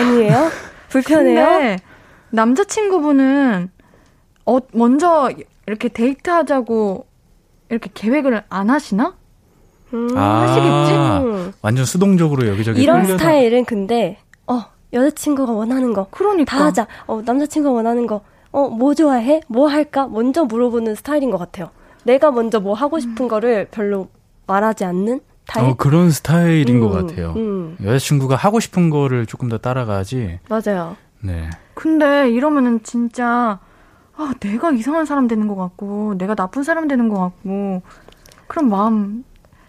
[0.00, 0.48] 아니에요?
[0.88, 1.76] 불편해요?
[2.30, 3.70] 남자친구분은,
[4.46, 5.30] 어, 먼저
[5.66, 7.06] 이렇게 데이트하자고
[7.68, 9.14] 이렇게 계획을 안 하시나?
[9.92, 11.52] 음, 아, 하시겠지?
[11.62, 13.18] 완전 수동적으로 여기저기 이런 끌려다.
[13.18, 16.86] 스타일은 근데 어 여자친구가 원하는 거 그러니까 다 하자.
[17.06, 18.22] 어 남자친구가 원하는 거.
[18.52, 19.40] 어 뭐 좋아해?
[19.48, 20.06] 뭐 할까?
[20.08, 21.70] 먼저 물어보는 스타일인 것 같아요.
[22.04, 23.28] 내가 먼저 뭐 하고 싶은 음.
[23.28, 24.08] 거를 별로
[24.46, 25.20] 말하지 않는
[25.50, 25.66] 타입?
[25.68, 27.32] 어, 그런 스타일인 음, 것 같아요.
[27.36, 27.76] 음.
[27.82, 30.38] 여자친구가 하고 싶은 거를 조금 더 따라가지.
[30.48, 30.96] 맞아요.
[31.20, 31.50] 네.
[31.74, 33.58] 근데 이러면은 진짜
[34.16, 37.80] 아, 내가 이상한 사람 되는 것 같고, 내가 나쁜 사람 되는 것 같고,
[38.48, 39.24] 그런 마음,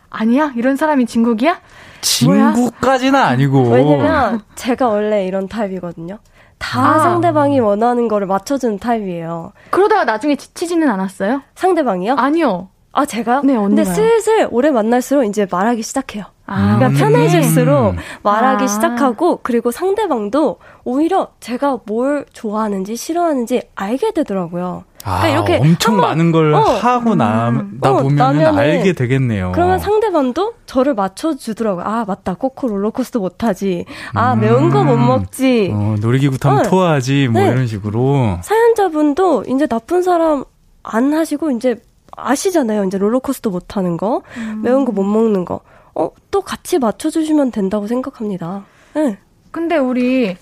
[0.10, 0.52] 아니야?
[0.58, 1.62] 이런 사람이 진국이야?
[2.02, 3.64] 진국까지는 아니고.
[3.72, 6.20] 왜냐면, 제가 원래 이런 타입이거든요.
[6.58, 7.00] 다 아.
[7.00, 9.54] 상대방이 원하는 거를 맞춰주는 타입이에요.
[9.70, 11.42] 그러다가 나중에 지치지는 않았어요?
[11.56, 12.16] 상대방이요?
[12.18, 12.68] 아니요.
[12.94, 13.42] 아, 제가요?
[13.44, 13.68] 네, 언니가요.
[13.70, 16.26] 근데 슬슬 오래 만날수록 이제 말하기 시작해요.
[16.46, 17.98] 아, 그러니까 편해질수록 음.
[18.24, 18.68] 말하기 아.
[18.68, 24.84] 시작하고 그리고 상대방도 오히려 제가 뭘 좋아하는지 싫어하는지 알게 되더라고요.
[25.02, 27.78] 그러니까 아, 이렇게 엄청 한번, 많은 걸 어, 하고 나, 음.
[27.82, 29.54] 나 어, 보면 알게 되겠네요.
[29.56, 31.86] 그러면 상대방도 저를 맞춰주더라고요.
[31.86, 32.34] 아, 맞다.
[32.34, 33.86] 코코 롤러코스터 못하지.
[34.14, 34.42] 아, 음.
[34.42, 35.72] 매운 거 못 먹지.
[35.74, 36.64] 어, 놀이기구 타면 어.
[36.64, 37.30] 토하지.
[37.30, 37.48] 뭐 네.
[37.50, 38.40] 이런 식으로.
[38.44, 40.44] 사연자분도 이제 나쁜 사람
[40.84, 41.78] 안 하시고 이제
[42.16, 42.84] 아시잖아요.
[42.86, 44.22] 이제 롤러코스터 못 하는 거.
[44.38, 44.62] 음.
[44.64, 45.62] 매운 거 못 먹는 거.
[45.96, 48.64] 어, 또 같이 맞춰주시면 된다고 생각합니다.
[48.94, 49.18] 네.
[49.52, 50.38] 근데 우리,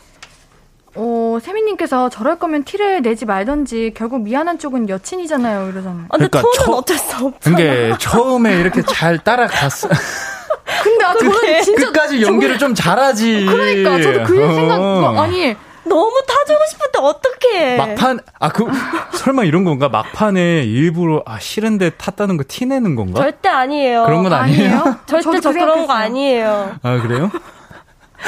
[0.95, 5.69] 어, 세미님께서 저럴 거면 티를 내지 말던지 결국 미안한 쪽은 여친이잖아요.
[5.69, 6.05] 이러잖아요.
[6.09, 7.55] 아, 근데 그러니까 톤은 처, 어쩔 수 없잖아.
[7.57, 9.87] 그게 처음에 이렇게 잘 따라갔어.
[10.83, 13.45] 근데 아, 저는 진짜 끝까지 연기를 좀 잘하지.
[13.45, 14.53] 그러니까 저도 그 어.
[14.53, 14.79] 생각
[15.19, 15.55] 아니
[15.89, 17.77] 너무 타주고 싶은데 어떡해.
[17.77, 18.65] 막판, 아, 그,
[19.13, 19.89] 설마 이런 건가?
[19.89, 23.19] 막판에 일부러, 아, 싫은데 탔다는 거 티내는 건가?
[23.19, 24.05] 절대 아니에요.
[24.05, 24.77] 그런 건 아니에요?
[24.77, 24.95] 아니에요?
[25.05, 26.75] 절대 저 그런 거 아니에요.
[26.81, 27.31] 아, 그래요?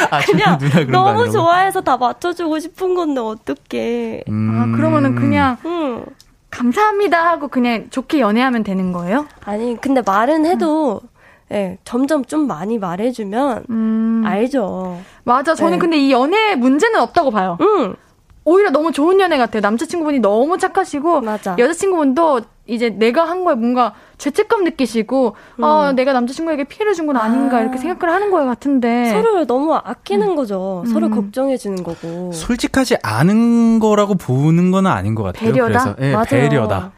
[0.10, 0.58] 아, 그냥
[0.90, 4.24] 너무 좋아해서 다 맞춰주고 싶은 건데 어떡해.
[4.30, 4.74] 음...
[4.74, 6.06] 아, 그러면은 그냥, 음.
[6.50, 9.26] 감사합니다 하고 그냥 좋게 연애하면 되는 거예요?
[9.46, 11.08] 아니, 근데 말은 해도, 음.
[11.52, 14.24] 네, 점점 좀 많이 말해주면 음.
[14.26, 14.98] 알죠.
[15.26, 15.54] 맞아.
[15.54, 15.78] 저는 네.
[15.80, 17.58] 근데 이 연애 문제는 없다고 봐요.
[17.60, 17.94] 음.
[18.46, 19.60] 오히려 너무 좋은 연애 같아요.
[19.62, 21.56] 남자친구분이 너무 착하시고 맞아.
[21.60, 25.64] 여자친구분도 이제 내가 한 거에 뭔가 죄책감 느끼시고 음.
[25.64, 27.62] 아 내가 남자친구에게 피해를 준 건 아닌가 아.
[27.62, 30.36] 이렇게 생각을 하는 거예요 같은데 서로를 너무 아끼는 음.
[30.38, 30.84] 거죠.
[30.88, 31.12] 서로 음.
[31.12, 35.52] 걱정해 주는 거고 솔직하지 않은 거라고 보는 건 아닌 것 같아요.
[35.52, 35.96] 배려다.
[35.96, 36.92] 그래서 네, 배려다.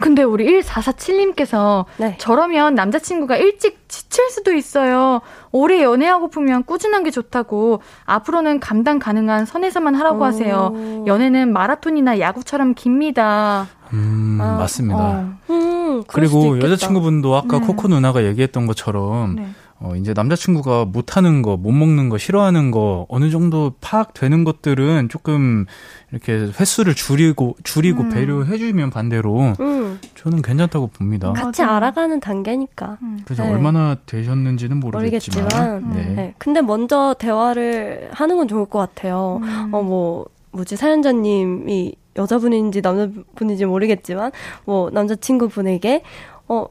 [0.00, 2.16] 근데 우리 1447님께서 네.
[2.18, 5.20] 저러면 남자친구가 일찍 지칠 수도 있어요.
[5.52, 10.24] 오래 연애하고 보면 꾸준한 게 좋다고 앞으로는 감당 가능한 선에서만 하라고 오.
[10.24, 11.04] 하세요.
[11.06, 13.68] 연애는 마라톤이나 야구처럼 깁니다.
[13.92, 14.98] 음, 아, 맞습니다.
[14.98, 15.32] 어.
[15.50, 17.66] 음, 그리고 여자친구분도 아까 네.
[17.66, 19.48] 코코 누나가 얘기했던 것처럼 네.
[19.82, 25.64] 어, 이제 남자친구가 못하는 거, 못 먹는 거, 싫어하는 거, 어느 정도 파악되는 것들은 조금
[26.12, 28.10] 이렇게 횟수를 줄이고, 줄이고 음.
[28.10, 29.98] 배려해주면 반대로 음.
[30.16, 31.32] 저는 괜찮다고 봅니다.
[31.32, 31.76] 같이 맞아.
[31.76, 32.98] 알아가는 단계니까.
[33.00, 33.20] 음.
[33.24, 33.50] 그래서 네.
[33.50, 35.44] 얼마나 되셨는지는 모르겠지만.
[35.44, 36.14] 모르겠지만 네.
[36.14, 36.34] 네.
[36.36, 39.40] 근데 먼저 대화를 하는 건 좋을 것 같아요.
[39.42, 39.70] 음.
[39.72, 44.30] 어, 뭐, 뭐지, 사연자님이 여자분인지 남자분인지 모르겠지만,
[44.66, 46.02] 뭐, 남자친구분에게,
[46.48, 46.66] 어,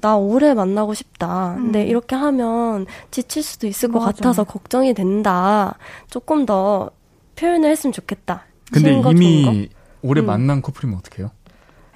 [0.00, 1.54] 나 오래 만나고 싶다.
[1.56, 1.64] 음.
[1.64, 4.12] 근데 이렇게 하면 지칠 수도 있을 것 맞아.
[4.12, 5.76] 같아서 걱정이 된다.
[6.10, 6.90] 조금 더
[7.36, 8.44] 표현을 했으면 좋겠다.
[8.72, 9.68] 근데 이미
[10.02, 10.26] 오래 음.
[10.26, 11.30] 만난 커플이면 어떡해요?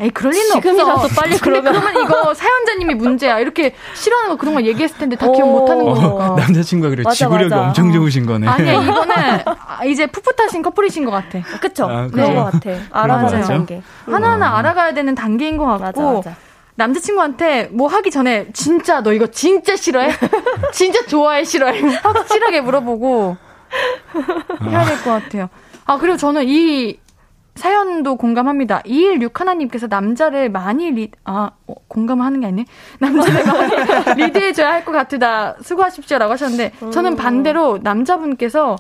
[0.01, 1.21] 에이, 그럴 리는 지금이라도 없어.
[1.21, 1.75] 빨리 그러면.
[1.75, 3.39] 그러면 이거 사연자님이 문제야.
[3.39, 5.95] 이렇게 싫어하는 거 그런 거 얘기했을 텐데 다 기억 못 하는 어.
[5.95, 6.33] 거니까.
[6.33, 7.03] 어, 남자친구가 그래.
[7.05, 7.69] 맞아, 지구력이 맞아.
[7.69, 8.47] 엄청 좋으신 거네.
[8.49, 9.15] 아니야, 이거는
[9.89, 11.41] 이제 풋풋하신 커플이신 것 같아.
[11.61, 11.85] 그쵸?
[11.85, 12.71] 아, 그런 것 같아.
[12.91, 13.83] 알아가는 단계.
[14.07, 16.15] 하나하나 알아가야 되는 단계인 것 같고.
[16.15, 16.37] 맞아, 맞아.
[16.75, 20.11] 남자친구한테 뭐 하기 전에 진짜 너 이거 진짜 싫어해?
[20.73, 21.81] 진짜 좋아해 싫어해?
[21.81, 23.37] 확실하게 물어보고
[24.63, 25.49] 해야 될 것 같아요.
[25.85, 26.99] 아 그리고 저는 이
[27.55, 28.81] 사연도 공감합니다.
[28.87, 32.65] 216 하나님께서 남자를 많이 리, 아, 어, 공감하는 게 아니네?
[32.99, 33.45] 남자를
[34.07, 35.57] 많이 리드해줘야 할 것 같으다.
[35.61, 38.77] 수고하십시오 라고 하셨는데, 저는 반대로 남자분께서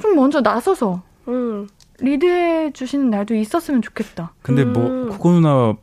[0.00, 1.66] 좀 먼저 나서서, 음.
[1.98, 4.32] 리드해주시는 날도 있었으면 좋겠다.
[4.40, 5.08] 근데 뭐, 음.
[5.10, 5.74] 그거 누나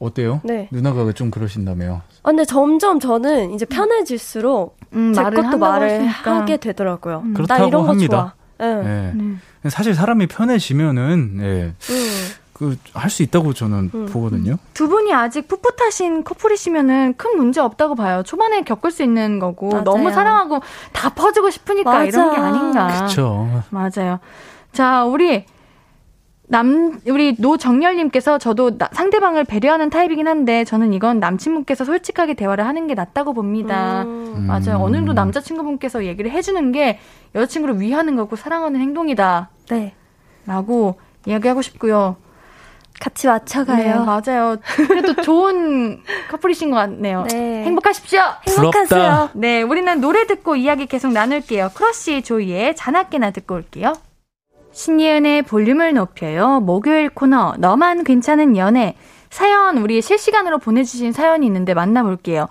[0.00, 0.40] 어때요?
[0.42, 0.66] 네.
[0.72, 2.00] 누나가 좀 그러신다며요.
[2.22, 7.22] 아, 근데 점점 저는 이제 편해질수록 음, 제 것도 말을 하게 되더라고요.
[7.24, 7.34] 음.
[7.34, 8.34] 그렇다고 나 이런 합니다.
[8.58, 8.82] 거 좋아.
[8.82, 9.12] 네.
[9.62, 9.70] 네.
[9.70, 11.74] 사실 사람이 편해지면은 네.
[12.52, 14.06] 그 할 수 있다고 저는 음.
[14.06, 14.56] 보거든요.
[14.74, 18.22] 두 분이 아직 풋풋하신 커플이시면은 큰 문제 없다고 봐요.
[18.22, 19.84] 초반에 겪을 수 있는 거고 맞아요.
[19.84, 20.60] 너무 사랑하고
[20.92, 22.04] 다 퍼주고 싶으니까 맞아.
[22.04, 22.86] 이런 게 아닌가.
[22.88, 23.62] 그렇죠.
[23.70, 24.18] 맞아요.
[24.72, 25.46] 자, 우리
[26.50, 32.88] 남 우리 노정열님께서 저도 나, 상대방을 배려하는 타입이긴 한데 저는 이건 남친분께서 솔직하게 대화를 하는
[32.88, 34.02] 게 낫다고 봅니다.
[34.02, 34.46] 음.
[34.48, 34.82] 맞아요.
[34.82, 36.98] 어느 정도 남자친구분께서 얘기를 해주는 게
[37.36, 39.48] 여자친구를 위하는 거고 사랑하는 행동이다.
[39.70, 39.94] 네.
[40.44, 42.16] 라고 이야기하고 싶고요.
[42.98, 43.76] 같이 맞춰가요.
[43.76, 44.56] 네, 맞아요.
[44.88, 47.26] 그래도 좋은 커플이신 것 같네요.
[47.30, 47.62] 네.
[47.62, 48.20] 행복하십시오.
[48.48, 49.30] 행복하세요.
[49.34, 51.70] 네, 우리는 노래 듣고 이야기 계속 나눌게요.
[51.74, 53.92] 크러쉬 조이의 자나깨나 듣고 올게요.
[54.72, 56.60] 신예은의 볼륨을 높여요.
[56.60, 58.96] 목요일 코너 너만 괜찮은 연애
[59.30, 62.48] 사연 우리 실시간으로 보내주신 사연이 있는데 만나볼게요.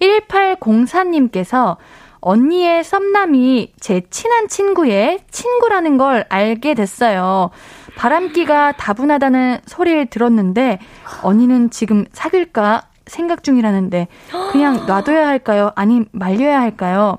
[0.00, 1.76] 1804님께서
[2.20, 7.50] 언니의 썸남이 제 친한 친구의 친구라는 걸 알게 됐어요.
[7.96, 10.78] 바람기가 다분하다는 소리를 들었는데
[11.22, 14.08] 언니는 지금 사귈까 생각 중이라는데
[14.52, 15.72] 그냥 놔둬야 할까요?
[15.74, 17.18] 아니 말려야 할까요?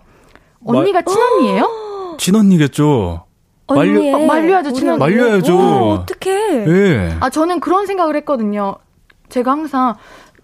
[0.66, 2.16] 언니가 친언니예요?
[2.18, 3.26] 친언니겠죠.
[3.76, 5.00] 말려, 어, 말려야죠, 친언니.
[5.00, 5.56] 말려야죠.
[5.92, 6.66] 어떡해.
[6.68, 7.18] 예.
[7.20, 8.76] 아, 저는 그런 생각을 했거든요.
[9.30, 9.96] 제가 항상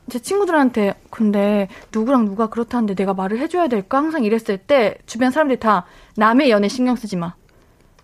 [0.09, 5.59] 제 친구들한테 근데 누구랑 누가 그렇다는데 내가 말을 해줘야 될까 항상 이랬을 때 주변 사람들이
[5.59, 7.33] 다 남의 연애 신경 쓰지 마.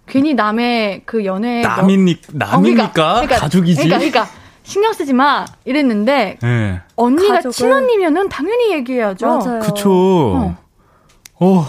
[0.05, 3.83] 괜히 남의 그 연애 남이니 남이니까 어, 그러니까, 그러니까, 가족이지.
[3.83, 4.27] 그러니까, 그러니까
[4.63, 6.81] 신경 쓰지 마 이랬는데 네.
[6.95, 7.51] 언니가 가족을...
[7.51, 9.25] 친언니면은 당연히 얘기해야죠.
[9.25, 9.59] 맞아요.
[9.61, 9.91] 그쵸.
[9.91, 10.57] 어.
[11.39, 11.65] 어.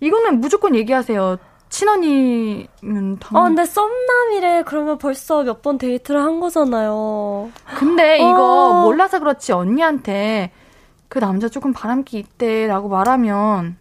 [0.00, 1.38] 이거는 무조건 얘기하세요.
[1.72, 3.36] 친언니면 당.
[3.36, 7.50] 아 근데 썸남이래 그러면 벌써 몇 번 데이트를 한 거잖아요.
[7.78, 8.82] 근데 이거 어.
[8.82, 10.50] 몰라서 그렇지 언니한테
[11.08, 13.76] 그 남자 조금 바람기 있대라고 말하면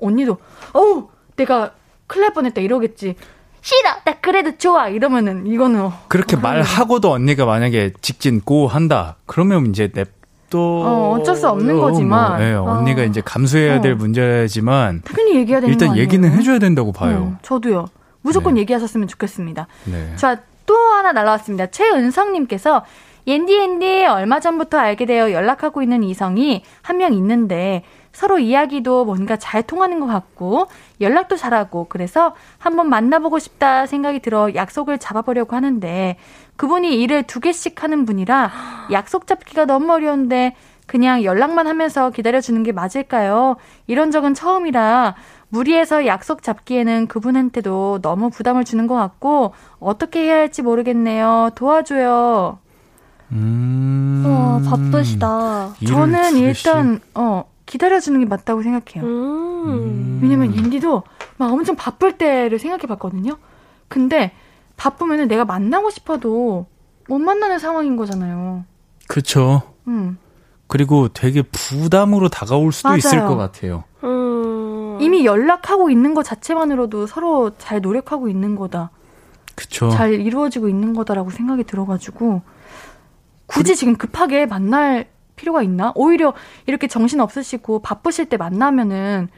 [0.00, 0.38] 언니도
[0.74, 1.72] 어우 내가
[2.06, 3.14] 큰일 날 뻔 했다 이러겠지.
[3.60, 9.88] 싫어 나 그래도 좋아 이러면은 이거는 그렇게 말하고도 언니가 만약에 직진 고 한다 그러면 이제
[9.92, 10.08] 냅
[10.50, 13.04] 또 어, 어쩔 수 없는 어, 거지만 뭐, 네, 언니가 어.
[13.04, 13.96] 이제 감수해야 될 어.
[13.96, 17.32] 문제지만 당연히 얘기해야 되는 일단 얘기는 해줘야 된다고 봐요.
[17.32, 17.86] 음, 저도요.
[18.22, 18.60] 무조건 네.
[18.62, 19.66] 얘기하셨으면 좋겠습니다.
[19.84, 20.12] 네.
[20.16, 21.66] 자, 또 하나 날라왔습니다.
[21.66, 22.84] 최은성님께서
[23.26, 27.82] 옌디 옌디 얼마 전부터 알게 되어 연락하고 있는 이성이 한 명 있는데
[28.12, 30.66] 서로 이야기도 뭔가 잘 통하는 것 같고
[31.00, 36.16] 연락도 잘하고 그래서 한번 만나보고 싶다 생각이 들어 약속을 잡아보려고 하는데
[36.58, 38.50] 그분이 일을 두 개씩 하는 분이라
[38.92, 40.54] 약속 잡기가 너무 어려운데
[40.86, 43.56] 그냥 연락만 하면서 기다려주는 게 맞을까요?
[43.86, 45.14] 이런 적은 처음이라
[45.50, 51.50] 무리해서 약속 잡기에는 그분한테도 너무 부담을 주는 것 같고 어떻게 해야 할지 모르겠네요.
[51.54, 52.58] 도와줘요.
[53.30, 54.24] 음.
[54.26, 55.74] 와, 바쁘시다.
[55.86, 59.08] 저는 일단, 어, 기다려주는 게 맞다고 생각해요.
[59.08, 60.18] 음.
[60.22, 61.04] 왜냐면 인디도
[61.36, 63.36] 막 엄청 바쁠 때를 생각해 봤거든요.
[63.88, 64.32] 근데
[64.78, 66.66] 바쁘면은 내가 만나고 싶어도
[67.08, 68.64] 못 만나는 상황인 거잖아요.
[69.08, 69.62] 그쵸.
[69.88, 70.16] 음.
[70.68, 72.98] 그리고 되게 부담으로 다가올 수도 맞아요.
[72.98, 73.84] 있을 것 같아요.
[74.04, 74.98] 음.
[75.00, 78.90] 이미 연락하고 있는 것 자체만으로도 서로 잘 노력하고 있는 거다.
[79.54, 79.90] 그쵸.
[79.90, 82.42] 잘 이루어지고 있는 거다라고 생각이 들어가지고
[83.46, 85.92] 굳이 지금 급하게 만날 필요가 있나?
[85.96, 86.34] 오히려
[86.66, 89.28] 이렇게 정신 없으시고 바쁘실 때 만나면은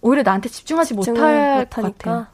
[0.00, 2.26] 오히려 나한테 집중하지 못할 것 같아요.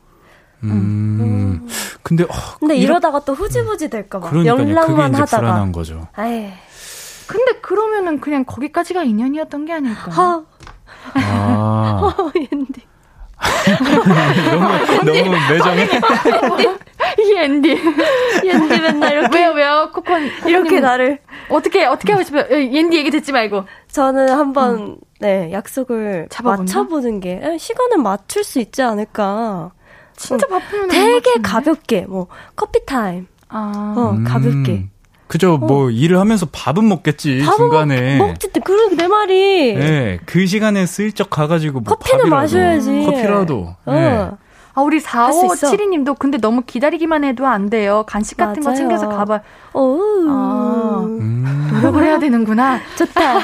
[0.71, 1.19] 음.
[1.21, 1.69] 음.
[2.03, 2.29] 근데 어,
[2.61, 4.31] 근데 이러다가 또 흐지부지 될까 봐.
[4.45, 6.07] 연락만 그게 하다가 불안한 거죠.
[6.19, 6.53] 에이.
[7.27, 10.11] 근데 그러면은 그냥 거기까지가 인연이었던 게 아닐까?
[10.11, 10.43] 하.
[11.15, 12.15] 아.
[12.19, 12.83] 어, 옌디.
[14.51, 15.89] 너무 너무 매정해.
[17.19, 17.69] 이 앤디.
[18.45, 22.45] 옌디 맨날 이렇게 왜요 왜요 코콘 이렇게 나를 어떻게 어떻게 하고 싶어요?
[22.51, 23.65] 옌디 얘기 듣지 말고.
[23.91, 24.97] 저는 한번 음.
[25.21, 26.63] 네 약속을 잡아본다?
[26.63, 29.73] 맞춰보는 게 시간을 맞출 수 있지 않을까.
[30.17, 33.27] 진짜 바쁘면 되게 가볍게 뭐 커피 타임.
[33.49, 33.95] 아.
[33.97, 34.25] 어 음.
[34.25, 34.89] 가볍게.
[35.27, 35.59] 그죠, 어.
[35.59, 38.19] 뭐, 일을 하면서 밥은 먹겠지, 중간에.
[38.19, 39.75] 먹, 먹지, 그러게, 내 말이.
[39.75, 43.05] 네, 그 시간에 슬쩍 가가지고, 뭐 커피는 밥이라도, 마셔야지.
[43.07, 43.75] 커피라도.
[43.87, 43.93] 어.
[43.95, 44.31] 네.
[44.75, 48.05] 아, 우리 4572님도 근데 너무 기다리기만 해도 안 돼요.
[48.09, 48.75] 간식 같은 맞아요.
[48.75, 49.41] 거 챙겨서 가봐.
[49.73, 50.01] 오.
[50.29, 51.71] 아, 음.
[51.73, 52.81] 노력을 해야 되는구나.
[52.99, 53.39] 좋다.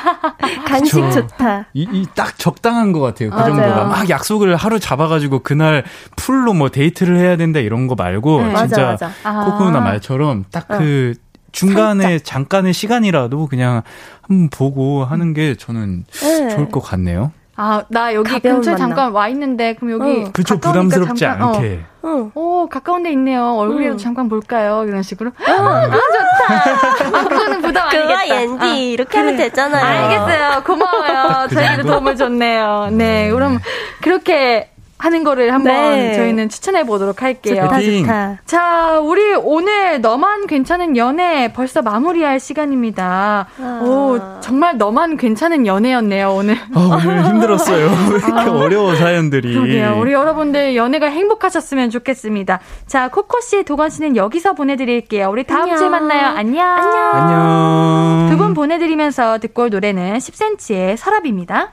[0.67, 1.13] 간식 그쵸.
[1.13, 1.67] 좋다.
[1.73, 3.31] 이, 이, 딱 적당한 것 같아요.
[3.31, 3.55] 그 맞아요.
[3.55, 3.85] 정도가.
[3.85, 5.85] 막 약속을 하루 잡아가지고 그날
[6.17, 8.57] full로 뭐 데이트를 해야 된다 이런 거 말고 네.
[8.57, 9.45] 진짜 맞아, 맞아.
[9.51, 9.83] 코코님 아.
[9.83, 11.31] 말처럼 딱그 어.
[11.53, 12.25] 중간에 살짝.
[12.25, 13.83] 잠깐의 시간이라도 그냥
[14.23, 16.49] 한번 보고 하는 게 저는 네.
[16.49, 17.33] 좋을 것 같네요.
[17.63, 18.77] 아, 나 여기 근처에 만나.
[18.77, 20.25] 잠깐 와 있는데, 그럼 여기.
[20.25, 20.31] 어.
[20.33, 21.55] 그쵸, 부담스럽지 잠깐, 어.
[21.55, 21.81] 않게.
[22.03, 22.31] 어.
[22.35, 23.55] 오, 가까운 데 있네요.
[23.57, 23.99] 얼굴이라도 응.
[23.99, 24.87] 잠깐 볼까요?
[24.89, 25.33] 이런 식으로.
[25.47, 27.19] 아, 아 좋다.
[27.19, 28.25] 아, 그거는 부담 아니겠다.
[28.25, 28.65] 그거 옌디.
[28.65, 29.85] 아, 이렇게 하면 되잖아요.
[29.85, 30.63] 알겠어요.
[30.65, 31.47] 고마워요.
[31.51, 32.89] 그 저희도 도움을 줬네요.
[32.93, 33.59] 네, 네, 그럼
[34.01, 34.70] 그렇게
[35.01, 36.15] 하는 거를 한번 네.
[36.15, 37.63] 저희는 추천해 보도록 할게요.
[37.65, 38.39] 좋다, 좋다.
[38.45, 43.47] 자, 우리 오늘 너만 괜찮은 연애 벌써 마무리할 시간입니다.
[43.59, 43.81] 아.
[43.83, 46.57] 오, 정말 너만 괜찮은 연애였네요, 오늘.
[46.75, 47.87] 아, 오늘 힘들었어요.
[48.13, 48.53] 왜 이렇게 아.
[48.53, 49.55] 어려워, 사연들이.
[49.55, 49.99] 그러게요.
[50.01, 52.61] 우리 여러분들 연애가 행복하셨으면 좋겠습니다.
[52.87, 55.31] 자, 코코 씨, 도건 씨는 여기서 보내드릴게요.
[55.31, 55.77] 우리 다음 안녕.
[55.79, 56.27] 주에 만나요.
[56.37, 56.67] 안녕.
[56.67, 57.15] 안녕.
[57.15, 58.29] 안녕.
[58.31, 61.73] 두 분 보내드리면서 듣고 올 노래는 10cm의 서랍입니다.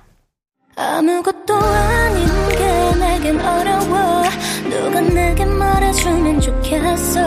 [0.75, 2.46] 아무것도 아닌
[6.77, 7.25] 좋겠어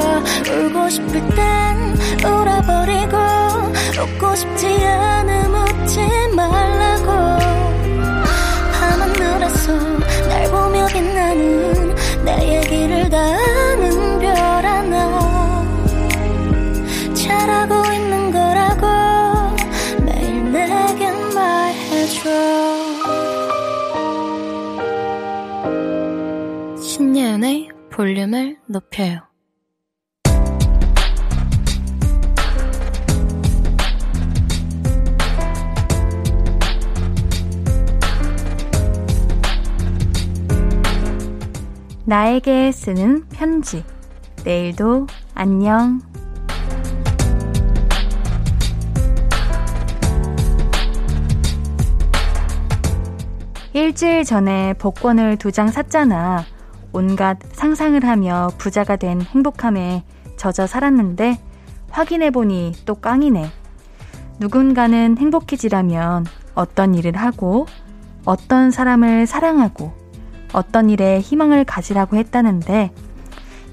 [0.48, 3.16] 울고 싶을 땐 울어버리고
[4.00, 6.00] 웃고 싶지 않음 웃지
[6.34, 7.10] 말라고.
[8.72, 9.72] 밤하늘에서
[10.28, 11.94] 날 보며 빛나는
[12.24, 15.64] 내 얘기를 다 아는 별 하나.
[17.14, 18.86] 잘하고 있는 거라고
[20.04, 22.30] 매일 내게 말해줘.
[26.80, 29.29] 신예은의 볼륨을 높여요.
[42.10, 43.84] 나에게 쓰는 편지.
[44.42, 46.00] 내일도 안녕.
[53.72, 56.42] 일주일 전에 복권을 두 장 샀잖아.
[56.92, 60.02] 온갖 상상을 하며 부자가 된 행복함에
[60.36, 61.38] 젖어 살았는데
[61.90, 63.48] 확인해보니 또 깡이네.
[64.40, 66.26] 누군가는 행복해지라면
[66.56, 67.66] 어떤 일을 하고
[68.24, 69.99] 어떤 사람을 사랑하고
[70.52, 72.92] 어떤 일에 희망을 가지라고 했다는데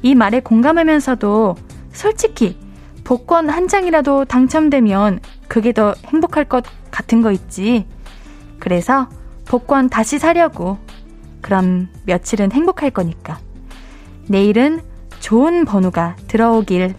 [0.02, 1.56] 이 말에 공감하면서도
[1.92, 2.58] 솔직히
[3.04, 7.86] 복권 한 장이라도 당첨되면 그게 더 행복할 것 같은 거 있지.
[8.60, 9.08] 그래서
[9.46, 10.78] 복권 다시 사려고.
[11.42, 13.40] 그럼 며칠은 행복할 거니까.
[14.28, 14.82] 내일은
[15.20, 16.96] 좋은 번호가 들어오길.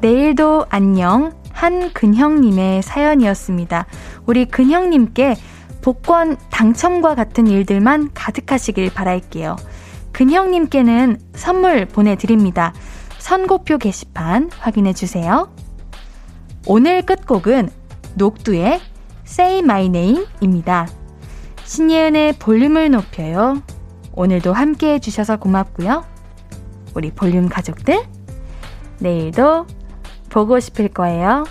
[0.00, 1.37] 내일도 안녕.
[1.58, 3.86] 한근형님의 사연이었습니다.
[4.26, 5.36] 우리 근형님께
[5.82, 9.56] 복권 당첨과 같은 일들만 가득하시길 바랄게요.
[10.12, 12.72] 근형님께는 선물 보내드립니다.
[13.18, 15.52] 선고표 게시판 확인해주세요.
[16.66, 17.70] 오늘 끝곡은
[18.14, 18.80] 녹두의
[19.26, 20.86] Say My Name 입니다.
[21.64, 23.62] 신예은의 볼륨을 높여요.
[24.12, 26.04] 오늘도 함께 해주셔서 고맙고요.
[26.94, 28.00] 우리 볼륨 가족들,
[29.00, 29.66] 내일도
[30.28, 31.44] 보고 싶을 거예요.